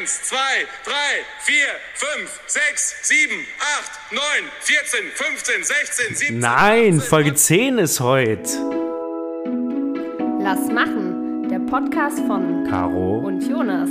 1, 0.00 0.22
2, 0.22 0.36
3, 0.84 0.92
4, 1.40 1.54
5, 1.94 2.40
6, 2.46 2.96
7, 3.02 3.34
8, 3.60 4.12
9, 4.12 4.22
14, 4.60 5.00
15, 5.12 5.64
16, 5.64 6.14
17. 6.14 6.38
Nein, 6.38 7.00
Folge 7.00 7.34
10 7.34 7.78
ist 7.78 8.00
heute. 8.00 8.42
Lass 10.40 10.66
machen, 10.72 11.48
der 11.50 11.58
Podcast 11.58 12.20
von 12.26 12.66
Caro 12.70 13.18
und 13.18 13.46
Jonas. 13.46 13.90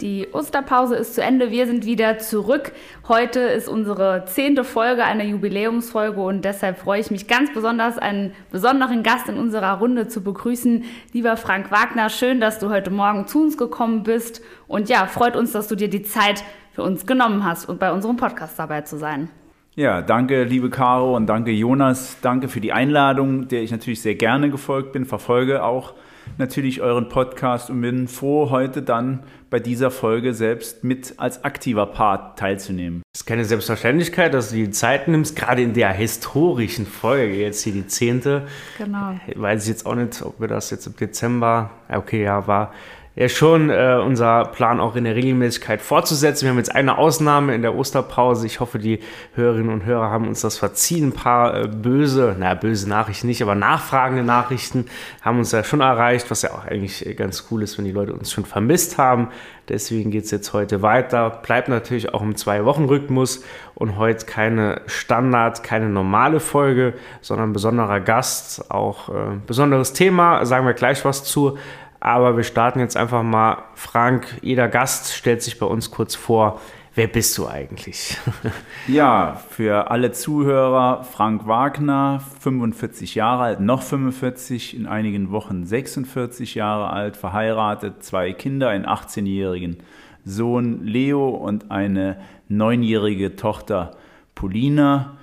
Die 0.00 0.28
Osterpause 0.32 0.94
ist 0.94 1.14
zu 1.14 1.22
Ende, 1.22 1.50
wir 1.50 1.66
sind 1.66 1.84
wieder 1.84 2.18
zurück. 2.18 2.72
Heute 3.08 3.40
ist 3.40 3.68
unsere 3.68 4.24
zehnte 4.26 4.62
Folge, 4.62 5.04
eine 5.04 5.24
Jubiläumsfolge 5.24 6.20
und 6.20 6.44
deshalb 6.44 6.78
freue 6.78 7.00
ich 7.00 7.10
mich 7.10 7.26
ganz 7.26 7.52
besonders, 7.52 7.98
einen 7.98 8.32
besonderen 8.52 9.02
Gast 9.02 9.28
in 9.28 9.36
unserer 9.36 9.78
Runde 9.78 10.06
zu 10.06 10.22
begrüßen. 10.22 10.84
Lieber 11.12 11.36
Frank 11.36 11.72
Wagner, 11.72 12.10
schön, 12.10 12.40
dass 12.40 12.60
du 12.60 12.70
heute 12.70 12.90
Morgen 12.90 13.26
zu 13.26 13.42
uns 13.42 13.58
gekommen 13.58 14.04
bist 14.04 14.40
und 14.68 14.88
ja, 14.88 15.06
freut 15.06 15.34
uns, 15.34 15.50
dass 15.50 15.66
du 15.66 15.74
dir 15.74 15.90
die 15.90 16.02
Zeit 16.02 16.44
für 16.72 16.84
uns 16.84 17.04
genommen 17.04 17.44
hast 17.44 17.68
und 17.68 17.80
bei 17.80 17.90
unserem 17.90 18.16
Podcast 18.16 18.56
dabei 18.56 18.82
zu 18.82 18.98
sein. 18.98 19.28
Ja, 19.74 20.02
danke, 20.02 20.44
liebe 20.44 20.70
Caro 20.70 21.16
und 21.16 21.26
danke, 21.26 21.50
Jonas. 21.50 22.18
Danke 22.20 22.48
für 22.48 22.60
die 22.60 22.72
Einladung, 22.72 23.48
der 23.48 23.62
ich 23.62 23.70
natürlich 23.72 24.02
sehr 24.02 24.14
gerne 24.14 24.50
gefolgt 24.50 24.92
bin, 24.92 25.04
verfolge 25.06 25.64
auch 25.64 25.94
natürlich 26.36 26.82
euren 26.82 27.08
Podcast 27.08 27.70
und 27.70 27.80
bin 27.80 28.08
froh, 28.08 28.50
heute 28.50 28.82
dann 28.82 29.20
bei 29.50 29.60
dieser 29.60 29.90
Folge 29.90 30.34
selbst 30.34 30.84
mit 30.84 31.14
als 31.16 31.44
aktiver 31.44 31.86
Part 31.86 32.38
teilzunehmen. 32.38 33.02
Es 33.14 33.20
ist 33.20 33.26
keine 33.26 33.44
Selbstverständlichkeit, 33.44 34.34
dass 34.34 34.50
du 34.50 34.56
die 34.56 34.70
Zeit 34.70 35.08
nimmst, 35.08 35.36
gerade 35.36 35.62
in 35.62 35.74
der 35.74 35.92
historischen 35.92 36.86
Folge, 36.86 37.34
jetzt 37.34 37.62
hier 37.62 37.72
die 37.72 37.86
zehnte. 37.86 38.46
Genau. 38.76 39.18
Ich 39.26 39.40
weiß 39.40 39.68
jetzt 39.68 39.86
auch 39.86 39.94
nicht, 39.94 40.22
ob 40.22 40.40
wir 40.40 40.48
das 40.48 40.70
jetzt 40.70 40.86
im 40.86 40.96
Dezember, 40.96 41.70
okay, 41.88 42.24
ja, 42.24 42.46
war 42.46 42.72
ja 43.18 43.28
schon 43.28 43.68
äh, 43.68 44.00
unser 44.00 44.44
Plan 44.44 44.78
auch 44.78 44.94
in 44.94 45.02
der 45.02 45.16
Regelmäßigkeit 45.16 45.82
fortzusetzen. 45.82 46.44
Wir 46.44 46.50
haben 46.50 46.58
jetzt 46.58 46.72
eine 46.72 46.98
Ausnahme 46.98 47.52
in 47.52 47.62
der 47.62 47.74
Osterpause. 47.74 48.46
Ich 48.46 48.60
hoffe, 48.60 48.78
die 48.78 49.00
Hörerinnen 49.34 49.72
und 49.72 49.84
Hörer 49.84 50.08
haben 50.08 50.28
uns 50.28 50.40
das 50.40 50.56
verziehen. 50.56 51.08
Ein 51.08 51.12
paar 51.12 51.64
äh, 51.64 51.66
böse, 51.66 52.36
naja, 52.38 52.54
böse 52.54 52.88
Nachrichten 52.88 53.26
nicht, 53.26 53.42
aber 53.42 53.56
nachfragende 53.56 54.22
Nachrichten 54.22 54.86
haben 55.20 55.38
uns 55.40 55.50
ja 55.50 55.64
schon 55.64 55.80
erreicht, 55.80 56.30
was 56.30 56.42
ja 56.42 56.52
auch 56.52 56.64
eigentlich 56.64 57.16
ganz 57.16 57.48
cool 57.50 57.64
ist, 57.64 57.76
wenn 57.76 57.86
die 57.86 57.90
Leute 57.90 58.12
uns 58.12 58.30
schon 58.30 58.44
vermisst 58.44 58.98
haben. 58.98 59.30
Deswegen 59.68 60.12
geht 60.12 60.24
es 60.24 60.30
jetzt 60.30 60.52
heute 60.52 60.80
weiter. 60.82 61.28
Bleibt 61.28 61.68
natürlich 61.68 62.14
auch 62.14 62.22
im 62.22 62.36
Zwei-Wochen-Rhythmus 62.36 63.44
und 63.74 63.96
heute 63.96 64.26
keine 64.26 64.82
Standard, 64.86 65.64
keine 65.64 65.88
normale 65.88 66.38
Folge, 66.38 66.94
sondern 67.20 67.52
besonderer 67.52 67.98
Gast, 67.98 68.70
auch 68.70 69.08
äh, 69.08 69.12
besonderes 69.44 69.92
Thema, 69.92 70.46
sagen 70.46 70.66
wir 70.66 70.72
gleich 70.72 71.04
was 71.04 71.24
zu. 71.24 71.58
Aber 72.00 72.36
wir 72.36 72.44
starten 72.44 72.80
jetzt 72.80 72.96
einfach 72.96 73.22
mal. 73.22 73.64
Frank, 73.74 74.38
jeder 74.42 74.68
Gast 74.68 75.12
stellt 75.12 75.42
sich 75.42 75.58
bei 75.58 75.66
uns 75.66 75.90
kurz 75.90 76.14
vor. 76.14 76.60
Wer 76.94 77.06
bist 77.06 77.38
du 77.38 77.46
eigentlich? 77.46 78.16
ja, 78.88 79.40
für 79.50 79.90
alle 79.90 80.10
Zuhörer, 80.10 81.04
Frank 81.04 81.46
Wagner, 81.46 82.20
45 82.40 83.14
Jahre 83.14 83.44
alt, 83.44 83.60
noch 83.60 83.82
45, 83.82 84.76
in 84.76 84.86
einigen 84.86 85.30
Wochen 85.30 85.64
46 85.64 86.56
Jahre 86.56 86.90
alt, 86.90 87.16
verheiratet, 87.16 88.02
zwei 88.02 88.32
Kinder, 88.32 88.70
einen 88.70 88.84
18-jährigen 88.84 89.76
Sohn 90.24 90.84
Leo 90.84 91.28
und 91.28 91.70
eine 91.70 92.18
neunjährige 92.48 93.36
Tochter 93.36 93.92
Polina 94.34 95.17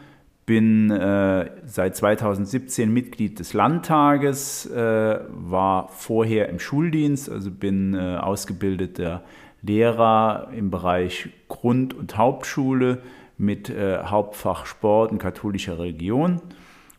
bin 0.46 0.92
äh, 0.92 1.50
seit 1.66 1.96
2017 1.96 2.92
Mitglied 2.94 3.40
des 3.40 3.54
Landtages, 3.54 4.68
äh, 4.68 5.20
war 5.30 5.90
vorher 5.90 6.50
im 6.50 6.60
Schuldienst, 6.60 7.30
also 7.32 7.50
bin 7.50 7.96
äh, 7.96 8.18
ausgebildeter 8.18 9.24
Lehrer 9.64 10.50
im 10.56 10.70
Bereich 10.70 11.30
Grund- 11.48 11.96
und 11.96 12.18
Hauptschule 12.18 13.02
mit 13.38 13.70
äh, 13.70 14.04
Hauptfach 14.04 14.68
Sport 14.68 15.12
und 15.12 15.18
katholischer 15.18 15.80
Religion 15.80 16.42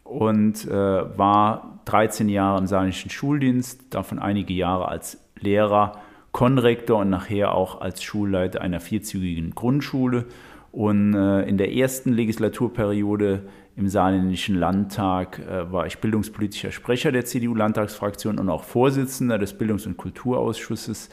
und 0.03 0.67
äh, 0.67 0.71
war 0.73 1.81
13 1.85 2.29
Jahre 2.29 2.59
im 2.59 2.67
saarländischen 2.67 3.11
Schuldienst, 3.11 3.95
davon 3.95 4.19
einige 4.19 4.55
Jahre 4.55 4.89
als 4.89 5.19
Lehrer, 5.39 6.01
Konrektor 6.33 6.99
und 6.99 7.11
nachher 7.11 7.55
auch 7.55 7.81
als 7.81 8.03
Schulleiter 8.03 8.61
einer 8.61 8.81
vierzügigen 8.81 9.55
Grundschule 9.55 10.27
und 10.77 11.15
äh, 11.15 11.49
in 11.49 11.57
der 11.57 11.75
ersten 11.75 12.13
Legislaturperiode 12.13 13.45
im 13.77 13.89
Saarländischen 13.89 14.57
Landtag 14.57 15.39
äh, 15.39 15.73
war 15.73 15.87
ich 15.87 16.01
bildungspolitischer 16.01 16.71
Sprecher 16.71 17.13
der 17.13 17.25
CDU-Landtagsfraktion 17.25 18.39
und 18.39 18.51
auch 18.51 18.63
Vorsitzender 18.63 19.39
des 19.39 19.55
Bildungs- 19.57 19.87
und 19.87 19.97
Kulturausschusses 19.97 21.09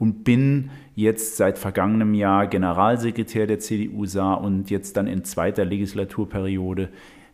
und 0.00 0.24
bin 0.24 0.70
jetzt 0.96 1.36
seit 1.36 1.58
vergangenem 1.58 2.12
Jahr 2.14 2.48
Generalsekretär 2.48 3.46
der 3.46 3.60
CDU 3.60 4.04
Saar 4.04 4.40
und 4.40 4.68
jetzt 4.70 4.96
dann 4.96 5.06
in 5.06 5.22
zweiter 5.22 5.64
Legislaturperiode 5.64 6.88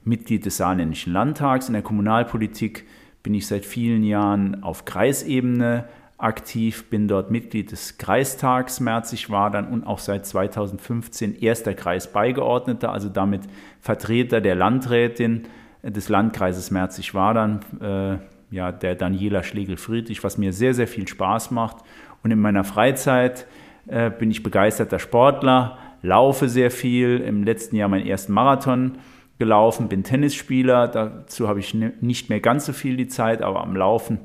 Mitglied 0.04 0.44
des 0.44 0.58
Saarländischen 0.58 1.14
Landtags. 1.14 1.68
In 1.68 1.72
der 1.72 1.82
Kommunalpolitik 1.82 2.84
bin 3.22 3.32
ich 3.32 3.46
seit 3.46 3.64
vielen 3.64 4.04
Jahren 4.04 4.62
auf 4.62 4.84
Kreisebene 4.84 5.86
aktiv, 6.22 6.90
bin 6.90 7.08
dort 7.08 7.30
Mitglied 7.30 7.72
des 7.72 7.98
Kreistags 7.98 8.80
Merzig-Wadern 8.80 9.68
und 9.68 9.84
auch 9.84 9.98
seit 9.98 10.26
2015 10.26 11.40
erster 11.40 11.74
Kreisbeigeordneter, 11.74 12.92
also 12.92 13.08
damit 13.08 13.42
Vertreter 13.80 14.40
der 14.40 14.54
Landrätin 14.54 15.44
des 15.82 16.08
Landkreises 16.08 16.70
Merzig-Wadern, 16.70 17.60
äh, 17.80 18.18
ja, 18.54 18.72
der 18.72 18.94
Daniela 18.94 19.42
Schlegel-Friedrich, 19.42 20.22
was 20.22 20.38
mir 20.38 20.52
sehr, 20.52 20.74
sehr 20.74 20.88
viel 20.88 21.08
Spaß 21.08 21.50
macht. 21.52 21.76
Und 22.22 22.30
in 22.30 22.40
meiner 22.40 22.64
Freizeit 22.64 23.46
äh, 23.86 24.10
bin 24.10 24.30
ich 24.30 24.42
begeisterter 24.42 24.98
Sportler, 24.98 25.78
laufe 26.02 26.48
sehr 26.48 26.70
viel, 26.70 27.18
im 27.20 27.44
letzten 27.44 27.76
Jahr 27.76 27.88
meinen 27.88 28.06
ersten 28.06 28.32
Marathon 28.32 28.98
gelaufen, 29.38 29.88
bin 29.88 30.02
Tennisspieler, 30.02 30.88
dazu 30.88 31.48
habe 31.48 31.60
ich 31.60 31.74
nicht 31.74 32.28
mehr 32.28 32.40
ganz 32.40 32.66
so 32.66 32.72
viel 32.72 32.96
die 32.96 33.08
Zeit, 33.08 33.40
aber 33.40 33.62
am 33.62 33.74
Laufen 33.74 34.18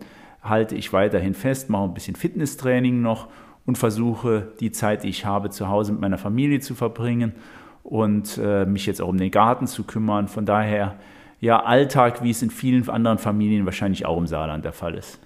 halte 0.45 0.75
ich 0.75 0.93
weiterhin 0.93 1.33
fest, 1.33 1.69
mache 1.69 1.83
ein 1.83 1.93
bisschen 1.93 2.15
Fitnesstraining 2.15 3.01
noch 3.01 3.27
und 3.65 3.77
versuche 3.77 4.53
die 4.59 4.71
Zeit, 4.71 5.03
die 5.03 5.09
ich 5.09 5.25
habe, 5.25 5.49
zu 5.49 5.67
Hause 5.67 5.91
mit 5.91 6.01
meiner 6.01 6.17
Familie 6.17 6.59
zu 6.59 6.75
verbringen 6.75 7.33
und 7.83 8.39
äh, 8.41 8.65
mich 8.65 8.85
jetzt 8.85 9.01
auch 9.01 9.09
um 9.09 9.17
den 9.17 9.31
Garten 9.31 9.67
zu 9.67 9.83
kümmern. 9.83 10.27
Von 10.27 10.45
daher, 10.45 10.95
ja, 11.39 11.63
Alltag, 11.63 12.23
wie 12.23 12.29
es 12.29 12.41
in 12.41 12.49
vielen 12.49 12.87
anderen 12.89 13.17
Familien 13.17 13.65
wahrscheinlich 13.65 14.05
auch 14.05 14.17
im 14.17 14.27
Saarland 14.27 14.65
der 14.65 14.73
Fall 14.73 14.95
ist. 14.95 15.19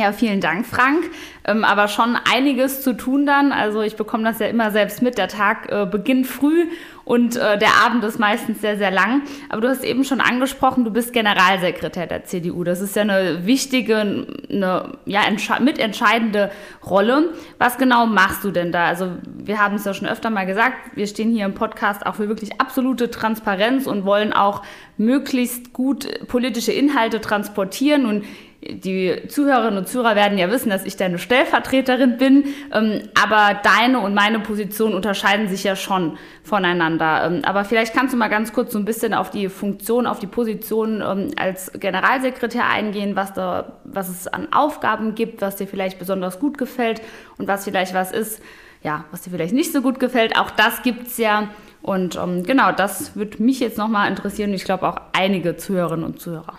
Ja, 0.00 0.12
vielen 0.12 0.40
Dank, 0.40 0.64
Frank. 0.64 1.10
Ähm, 1.44 1.62
aber 1.62 1.86
schon 1.86 2.16
einiges 2.16 2.80
zu 2.80 2.96
tun 2.96 3.26
dann. 3.26 3.52
Also 3.52 3.82
ich 3.82 3.96
bekomme 3.96 4.24
das 4.24 4.38
ja 4.38 4.46
immer 4.46 4.70
selbst 4.70 5.02
mit. 5.02 5.18
Der 5.18 5.28
Tag 5.28 5.70
äh, 5.70 5.84
beginnt 5.84 6.26
früh 6.26 6.68
und 7.04 7.36
äh, 7.36 7.58
der 7.58 7.84
Abend 7.84 8.02
ist 8.04 8.18
meistens 8.18 8.62
sehr, 8.62 8.78
sehr 8.78 8.90
lang. 8.90 9.20
Aber 9.50 9.60
du 9.60 9.68
hast 9.68 9.84
eben 9.84 10.04
schon 10.04 10.22
angesprochen, 10.22 10.84
du 10.84 10.90
bist 10.90 11.12
Generalsekretär 11.12 12.06
der 12.06 12.24
CDU. 12.24 12.64
Das 12.64 12.80
ist 12.80 12.96
ja 12.96 13.02
eine 13.02 13.44
wichtige, 13.44 14.26
eine 14.50 14.92
ja, 15.04 15.20
mitentscheidende 15.60 16.50
Rolle. 16.88 17.34
Was 17.58 17.76
genau 17.76 18.06
machst 18.06 18.42
du 18.42 18.52
denn 18.52 18.72
da? 18.72 18.86
Also 18.86 19.10
wir 19.22 19.58
haben 19.58 19.74
es 19.74 19.84
ja 19.84 19.92
schon 19.92 20.08
öfter 20.08 20.30
mal 20.30 20.46
gesagt, 20.46 20.96
wir 20.96 21.06
stehen 21.06 21.30
hier 21.30 21.44
im 21.44 21.52
Podcast 21.52 22.06
auch 22.06 22.14
für 22.14 22.28
wirklich 22.28 22.58
absolute 22.58 23.10
Transparenz 23.10 23.86
und 23.86 24.06
wollen 24.06 24.32
auch 24.32 24.62
möglichst 24.96 25.74
gut 25.74 26.08
politische 26.26 26.72
Inhalte 26.72 27.20
transportieren 27.20 28.06
und 28.06 28.24
die 28.62 29.22
Zuhörerinnen 29.26 29.78
und 29.78 29.88
Zuhörer 29.88 30.16
werden 30.16 30.36
ja 30.36 30.50
wissen, 30.50 30.68
dass 30.68 30.84
ich 30.84 30.96
deine 30.96 31.18
Stellvertreterin 31.18 32.18
bin, 32.18 32.44
ähm, 32.72 33.02
aber 33.20 33.58
deine 33.62 34.00
und 34.00 34.12
meine 34.12 34.40
Position 34.40 34.92
unterscheiden 34.94 35.48
sich 35.48 35.64
ja 35.64 35.76
schon 35.76 36.18
voneinander. 36.42 37.24
Ähm, 37.24 37.40
aber 37.44 37.64
vielleicht 37.64 37.94
kannst 37.94 38.12
du 38.12 38.18
mal 38.18 38.28
ganz 38.28 38.52
kurz 38.52 38.72
so 38.72 38.78
ein 38.78 38.84
bisschen 38.84 39.14
auf 39.14 39.30
die 39.30 39.48
Funktion, 39.48 40.06
auf 40.06 40.18
die 40.18 40.26
Position 40.26 41.00
ähm, 41.00 41.30
als 41.36 41.72
Generalsekretär 41.72 42.66
eingehen, 42.68 43.16
was, 43.16 43.32
da, 43.32 43.80
was 43.84 44.10
es 44.10 44.28
an 44.28 44.52
Aufgaben 44.52 45.14
gibt, 45.14 45.40
was 45.40 45.56
dir 45.56 45.66
vielleicht 45.66 45.98
besonders 45.98 46.38
gut 46.38 46.58
gefällt 46.58 47.00
und 47.38 47.48
was 47.48 47.64
vielleicht 47.64 47.94
was 47.94 48.12
ist, 48.12 48.42
ja, 48.82 49.04
was 49.10 49.22
dir 49.22 49.30
vielleicht 49.30 49.54
nicht 49.54 49.72
so 49.72 49.80
gut 49.80 49.98
gefällt. 50.00 50.38
Auch 50.38 50.50
das 50.50 50.82
gibt 50.82 51.06
es 51.06 51.16
ja. 51.16 51.48
Und 51.80 52.16
ähm, 52.16 52.42
genau, 52.42 52.72
das 52.72 53.16
würde 53.16 53.42
mich 53.42 53.58
jetzt 53.60 53.78
nochmal 53.78 54.10
interessieren 54.10 54.52
ich 54.52 54.64
glaube 54.64 54.86
auch 54.86 55.00
einige 55.14 55.56
Zuhörerinnen 55.56 56.04
und 56.04 56.20
Zuhörer. 56.20 56.58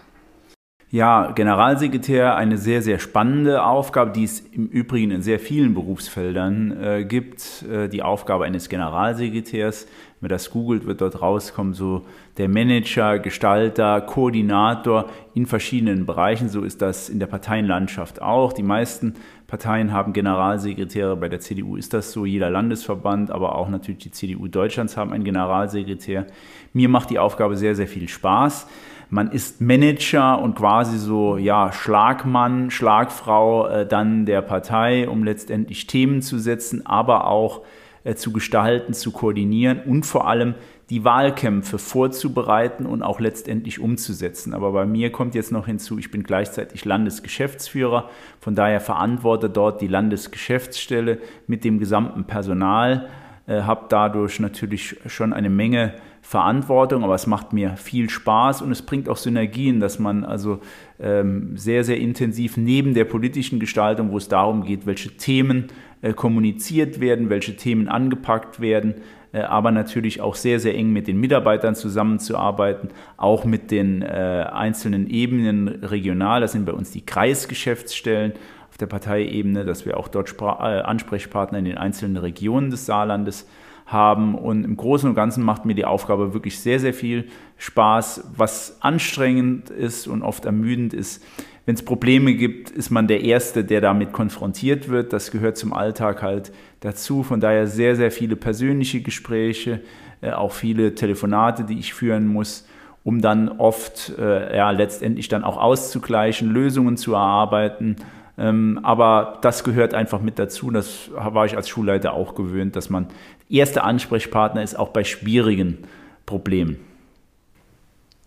Ja, 0.94 1.32
Generalsekretär, 1.32 2.36
eine 2.36 2.58
sehr, 2.58 2.82
sehr 2.82 3.00
spannende 3.00 3.64
Aufgabe, 3.64 4.12
die 4.12 4.26
es 4.26 4.42
im 4.42 4.68
Übrigen 4.68 5.12
in 5.12 5.22
sehr 5.22 5.40
vielen 5.40 5.74
Berufsfeldern 5.74 6.84
äh, 6.84 7.06
gibt. 7.06 7.64
Äh, 7.64 7.88
die 7.88 8.04
Aufgabe 8.04 8.44
eines 8.44 8.68
Generalsekretärs, 8.68 9.86
wenn 9.86 10.28
man 10.28 10.30
das 10.32 10.50
googelt, 10.50 10.86
wird 10.86 11.00
dort 11.00 11.22
rauskommen, 11.22 11.74
so 11.74 12.02
der 12.38 12.50
Manager, 12.50 13.20
Gestalter, 13.20 14.02
Koordinator 14.02 15.06
in 15.34 15.46
verschiedenen 15.46 16.06
Bereichen. 16.06 16.50
So 16.50 16.62
ist 16.62 16.82
das 16.82 17.08
in 17.08 17.20
der 17.20 17.28
Parteienlandschaft 17.28 18.22
auch. 18.22 18.52
Die 18.52 18.62
meisten 18.62 19.14
Parteien 19.48 19.94
haben 19.94 20.12
Generalsekretäre. 20.12 21.16
Bei 21.16 21.30
der 21.30 21.40
CDU 21.40 21.78
ist 21.78 21.94
das 21.94 22.12
so. 22.12 22.26
Jeder 22.26 22.50
Landesverband, 22.50 23.32
aber 23.32 23.56
auch 23.56 23.70
natürlich 23.70 24.04
die 24.04 24.12
CDU 24.12 24.50
Deutschlands 24.50 24.98
haben 24.98 25.14
einen 25.14 25.24
Generalsekretär. 25.24 26.28
Mir 26.74 26.90
macht 26.90 27.12
die 27.12 27.20
Aufgabe 27.20 27.56
sehr, 27.56 27.76
sehr 27.76 27.88
viel 27.88 28.10
Spaß. 28.10 28.68
Man 29.12 29.30
ist 29.30 29.60
Manager 29.60 30.42
und 30.42 30.56
quasi 30.56 30.98
so, 30.98 31.36
ja, 31.36 31.74
Schlagmann, 31.74 32.72
Schlagfrau 32.72 33.68
äh, 33.68 33.86
dann 33.86 34.26
der 34.26 34.42
Partei, 34.42 35.08
um 35.08 35.26
letztendlich 35.26 35.86
Themen 35.86 36.22
zu 36.22 36.40
setzen, 36.40 36.86
aber 36.86 37.28
auch 37.28 37.62
äh, 38.06 38.16
zu 38.16 38.32
gestalten, 38.32 38.94
zu 38.94 39.12
koordinieren 39.12 39.82
und 39.86 40.06
vor 40.06 40.30
allem 40.30 40.56
die 40.90 41.04
Wahlkämpfe 41.04 41.78
vorzubereiten 41.78 42.86
und 42.86 43.04
auch 43.04 43.20
letztendlich 43.20 43.82
umzusetzen. 43.82 44.54
Aber 44.54 44.72
bei 44.72 44.86
mir 44.86 45.12
kommt 45.12 45.36
jetzt 45.36 45.52
noch 45.52 45.66
hinzu, 45.66 46.00
ich 46.00 46.10
bin 46.10 46.24
gleichzeitig 46.24 46.86
Landesgeschäftsführer, 46.86 48.10
von 48.40 48.56
daher 48.56 48.80
verantworte 48.80 49.50
dort 49.50 49.82
die 49.82 49.88
Landesgeschäftsstelle 49.88 51.20
mit 51.48 51.66
dem 51.66 51.80
gesamten 51.80 52.24
Personal, 52.24 53.10
äh, 53.46 53.64
habe 53.64 53.88
dadurch 53.90 54.40
natürlich 54.40 54.96
schon 55.08 55.34
eine 55.34 55.50
Menge 55.50 55.96
Verantwortung, 56.22 57.04
aber 57.04 57.16
es 57.16 57.28
macht 57.28 57.52
mir 57.52 57.76
viel 57.78 58.10
Spaß 58.10 58.62
und 58.62 58.72
es 58.72 58.84
bringt 58.84 59.10
auch 59.10 59.18
Synergien, 59.18 59.80
dass 59.80 60.00
man 60.00 60.24
also 60.24 60.60
ähm, 61.00 61.58
sehr, 61.58 61.84
sehr 61.84 61.98
intensiv 61.98 62.58
neben 62.58 62.94
der 62.94 63.06
politischen 63.06 63.60
Gestaltung, 63.60 64.12
wo 64.12 64.18
es 64.18 64.28
darum 64.28 64.64
geht, 64.64 64.86
welche 64.86 65.10
Themen 65.18 65.68
äh, 66.02 66.14
kommuniziert 66.14 67.00
werden, 67.00 67.30
welche 67.30 67.56
Themen 67.56 67.88
angepackt 67.88 68.60
werden, 68.60 68.96
äh, 69.34 69.42
aber 69.42 69.72
natürlich 69.72 70.22
auch 70.22 70.36
sehr, 70.36 70.60
sehr 70.60 70.76
eng 70.76 70.94
mit 70.94 71.08
den 71.08 71.20
Mitarbeitern 71.20 71.76
zusammenzuarbeiten, 71.76 72.90
auch 73.18 73.44
mit 73.44 73.72
den 73.72 74.02
äh, 74.02 74.46
einzelnen 74.52 75.08
Ebenen 75.10 75.68
regional. 75.68 76.42
Das 76.42 76.52
sind 76.52 76.66
bei 76.66 76.74
uns 76.74 76.92
die 76.92 77.06
Kreisgeschäftsstellen 77.06 78.34
auf 78.70 78.78
der 78.78 78.88
Parteiebene, 78.88 79.66
dass 79.66 79.86
wir 79.86 79.98
auch 79.98 80.08
dort 80.08 80.42
Ansprechpartner 80.42 81.60
in 81.60 81.66
den 81.66 81.78
einzelnen 81.78 82.18
Regionen 82.18 82.70
des 82.70 82.86
Saarlandes 82.86 83.48
haben. 83.92 84.36
Und 84.36 84.64
im 84.64 84.78
Großen 84.78 85.10
und 85.10 85.16
Ganzen 85.16 85.44
macht 85.44 85.66
mir 85.66 85.76
die 85.76 85.86
Aufgabe 85.86 86.34
wirklich 86.34 86.60
sehr, 86.60 86.80
sehr 86.80 86.94
viel 86.94 87.28
Spaß. 87.58 88.32
Was 88.36 88.78
anstrengend 88.82 89.70
ist 89.70 90.08
und 90.08 90.24
oft 90.24 90.46
ermüdend 90.46 90.94
ist, 90.94 91.24
wenn 91.66 91.76
es 91.76 91.86
Probleme 91.86 92.34
gibt, 92.34 92.72
ist 92.72 92.90
man 92.90 93.08
der 93.08 93.22
Erste, 93.22 93.64
der 93.64 93.82
damit 93.82 94.14
konfrontiert 94.14 94.90
wird. 94.90 95.14
Das 95.14 95.30
gehört 95.30 95.58
zum 95.58 95.74
Alltag 95.74 96.24
halt 96.24 96.52
dazu. 96.80 97.22
Von 97.22 97.40
daher 97.40 97.68
sehr, 97.68 97.96
sehr 97.96 98.12
viele 98.12 98.36
persönliche 98.36 99.02
Gespräche, 99.02 99.82
äh, 100.22 100.32
auch 100.32 100.54
viele 100.54 100.96
Telefonate, 100.96 101.64
die 101.64 101.78
ich 101.78 101.94
führen 101.94 102.28
muss, 102.28 102.68
um 103.04 103.22
dann 103.22 103.48
oft 103.48 104.14
äh, 104.18 104.58
ja, 104.58 104.72
letztendlich 104.72 105.28
dann 105.28 105.44
auch 105.44 105.58
auszugleichen, 105.58 106.50
Lösungen 106.50 106.98
zu 106.98 107.14
erarbeiten. 107.14 107.98
Ähm, 108.38 108.80
aber 108.84 109.40
das 109.42 109.64
gehört 109.64 109.94
einfach 109.94 110.22
mit 110.22 110.40
dazu. 110.40 110.72
Das 110.72 111.10
war 111.14 111.46
ich 111.46 111.56
als 111.56 111.70
Schulleiter 111.70 112.14
auch 112.14 112.36
gewöhnt, 112.36 112.76
dass 112.76 112.90
man 112.90 113.08
erster 113.50 113.84
Ansprechpartner 113.84 114.64
ist, 114.64 114.78
auch 114.78 114.90
bei 114.90 115.04
schwierigen 115.04 115.80
Problemen. 116.26 116.80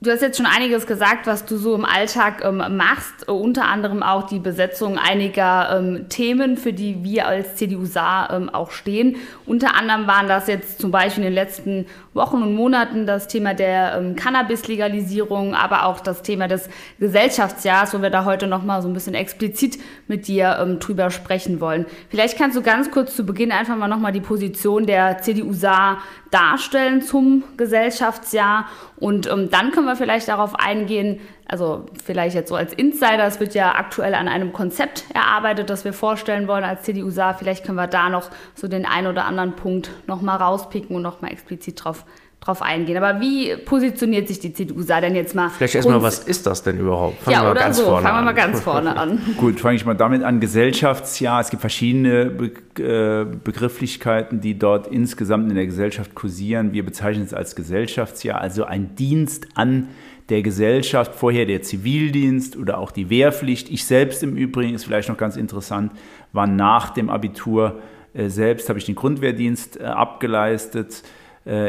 Du 0.04 0.10
hast 0.10 0.20
jetzt 0.20 0.36
schon 0.36 0.44
einiges 0.44 0.86
gesagt, 0.86 1.26
was 1.26 1.46
du 1.46 1.56
so 1.56 1.74
im 1.74 1.86
Alltag 1.86 2.44
ähm, 2.44 2.62
machst, 2.76 3.26
unter 3.26 3.64
anderem 3.64 4.02
auch 4.02 4.26
die 4.26 4.38
Besetzung 4.38 4.98
einiger 4.98 5.78
ähm, 5.78 6.10
Themen, 6.10 6.58
für 6.58 6.74
die 6.74 7.02
wir 7.02 7.26
als 7.26 7.56
CDU 7.56 7.86
Saar 7.86 8.30
ähm, 8.30 8.50
auch 8.50 8.70
stehen. 8.70 9.16
Unter 9.46 9.74
anderem 9.74 10.06
waren 10.06 10.28
das 10.28 10.46
jetzt 10.46 10.78
zum 10.78 10.90
Beispiel 10.90 11.24
in 11.24 11.30
den 11.30 11.34
letzten 11.34 11.86
Wochen 12.12 12.42
und 12.42 12.54
Monaten 12.54 13.06
das 13.06 13.28
Thema 13.28 13.54
der 13.54 13.96
ähm, 13.96 14.14
Cannabis-Legalisierung, 14.14 15.54
aber 15.54 15.86
auch 15.86 16.00
das 16.00 16.20
Thema 16.20 16.48
des 16.48 16.68
Gesellschaftsjahrs, 17.00 17.94
wo 17.94 18.02
wir 18.02 18.10
da 18.10 18.26
heute 18.26 18.46
nochmal 18.46 18.82
so 18.82 18.88
ein 18.88 18.94
bisschen 18.94 19.14
explizit 19.14 19.78
mit 20.06 20.28
dir 20.28 20.58
ähm, 20.60 20.80
drüber 20.80 21.10
sprechen 21.10 21.62
wollen. 21.62 21.86
Vielleicht 22.10 22.36
kannst 22.36 22.58
du 22.58 22.62
ganz 22.62 22.90
kurz 22.90 23.16
zu 23.16 23.24
Beginn 23.24 23.52
einfach 23.52 23.76
mal 23.76 23.88
nochmal 23.88 24.12
die 24.12 24.20
Position 24.20 24.84
der 24.84 25.22
CDU 25.22 25.54
Saar 25.54 26.02
darstellen 26.34 27.00
zum 27.00 27.44
Gesellschaftsjahr 27.56 28.66
und 28.96 29.30
ähm, 29.30 29.50
dann 29.50 29.70
können 29.70 29.86
wir 29.86 29.94
vielleicht 29.94 30.26
darauf 30.26 30.56
eingehen, 30.56 31.20
also 31.46 31.86
vielleicht 32.02 32.34
jetzt 32.34 32.48
so 32.48 32.56
als 32.56 32.72
Insider, 32.72 33.24
es 33.24 33.38
wird 33.38 33.54
ja 33.54 33.76
aktuell 33.76 34.14
an 34.14 34.26
einem 34.26 34.52
Konzept 34.52 35.04
erarbeitet, 35.14 35.70
das 35.70 35.84
wir 35.84 35.92
vorstellen 35.92 36.48
wollen 36.48 36.64
als 36.64 36.82
CDU 36.82 37.10
Saar. 37.10 37.34
Vielleicht 37.34 37.64
können 37.64 37.76
wir 37.76 37.86
da 37.86 38.08
noch 38.08 38.30
so 38.54 38.66
den 38.66 38.84
einen 38.86 39.06
oder 39.06 39.26
anderen 39.26 39.54
Punkt 39.54 39.90
nochmal 40.06 40.38
rauspicken 40.38 40.96
und 40.96 41.02
nochmal 41.02 41.30
explizit 41.30 41.84
drauf 41.84 42.04
drauf 42.44 42.62
eingehen. 42.62 42.96
Aber 43.02 43.20
wie 43.20 43.56
positioniert 43.56 44.28
sich 44.28 44.38
die 44.38 44.52
CDU 44.52 44.82
Saar 44.82 45.00
denn 45.00 45.14
jetzt 45.14 45.34
mal? 45.34 45.50
Vielleicht 45.50 45.74
erstmal, 45.74 46.02
was 46.02 46.20
ist 46.20 46.46
das 46.46 46.62
denn 46.62 46.78
überhaupt? 46.78 47.22
Fangen 47.22 47.36
ja, 47.36 47.50
oder 47.50 47.72
so. 47.72 47.84
Fangen 47.84 48.04
wir 48.04 48.22
mal 48.22 48.32
ganz 48.32 48.60
vorne 48.60 48.96
an. 48.96 49.20
Gut, 49.38 49.60
fange 49.60 49.76
ich 49.76 49.84
mal 49.84 49.94
damit 49.94 50.22
an. 50.22 50.40
Gesellschaftsjahr. 50.40 51.40
Es 51.40 51.50
gibt 51.50 51.60
verschiedene 51.60 52.26
Be 52.26 52.52
äh, 52.82 53.24
Begrifflichkeiten, 53.24 54.40
die 54.40 54.58
dort 54.58 54.86
insgesamt 54.88 55.48
in 55.48 55.54
der 55.54 55.66
Gesellschaft 55.66 56.14
kursieren. 56.14 56.72
Wir 56.72 56.84
bezeichnen 56.84 57.24
es 57.24 57.32
als 57.32 57.56
Gesellschaftsjahr, 57.56 58.40
also 58.40 58.64
ein 58.64 58.94
Dienst 58.96 59.48
an 59.54 59.88
der 60.28 60.42
Gesellschaft, 60.42 61.14
vorher 61.14 61.46
der 61.46 61.62
Zivildienst 61.62 62.56
oder 62.56 62.78
auch 62.78 62.90
die 62.90 63.10
Wehrpflicht. 63.10 63.70
Ich 63.70 63.84
selbst 63.84 64.22
im 64.22 64.36
Übrigen, 64.36 64.74
ist 64.74 64.84
vielleicht 64.84 65.08
noch 65.08 65.18
ganz 65.18 65.36
interessant, 65.36 65.92
war 66.32 66.46
nach 66.46 66.90
dem 66.90 67.10
Abitur 67.10 67.80
äh, 68.14 68.28
selbst, 68.28 68.68
habe 68.68 68.78
ich 68.78 68.86
den 68.86 68.94
Grundwehrdienst 68.94 69.80
äh, 69.80 69.84
abgeleistet 69.84 71.02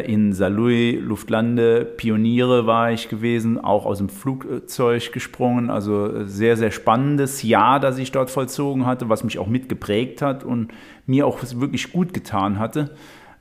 in 0.06 0.32
Saarlouis, 0.32 1.02
Luftlande, 1.02 1.84
Pioniere 1.84 2.66
war 2.66 2.92
ich 2.92 3.10
gewesen, 3.10 3.60
auch 3.60 3.86
aus 3.86 3.98
dem 3.98 4.08
Flugzeug 4.08 5.12
gesprungen. 5.12 5.70
Also 5.70 6.08
äh, 6.08 6.26
sehr, 6.26 6.56
sehr 6.56 6.72
spannendes 6.72 7.44
Jahr, 7.44 7.82
das 7.82 7.98
ich 7.98 8.12
dort 8.12 8.30
vollzogen 8.30 8.86
hatte, 8.86 9.10
was 9.10 9.26
mich 9.26 9.38
auch 9.38 9.48
mitgeprägt 9.48 10.22
hat 10.22 10.46
und 10.46 10.72
mir 11.06 11.28
auch 11.28 11.40
wirklich 11.56 11.92
gut 11.92 12.14
getan 12.14 12.58
hatte. 12.58 12.92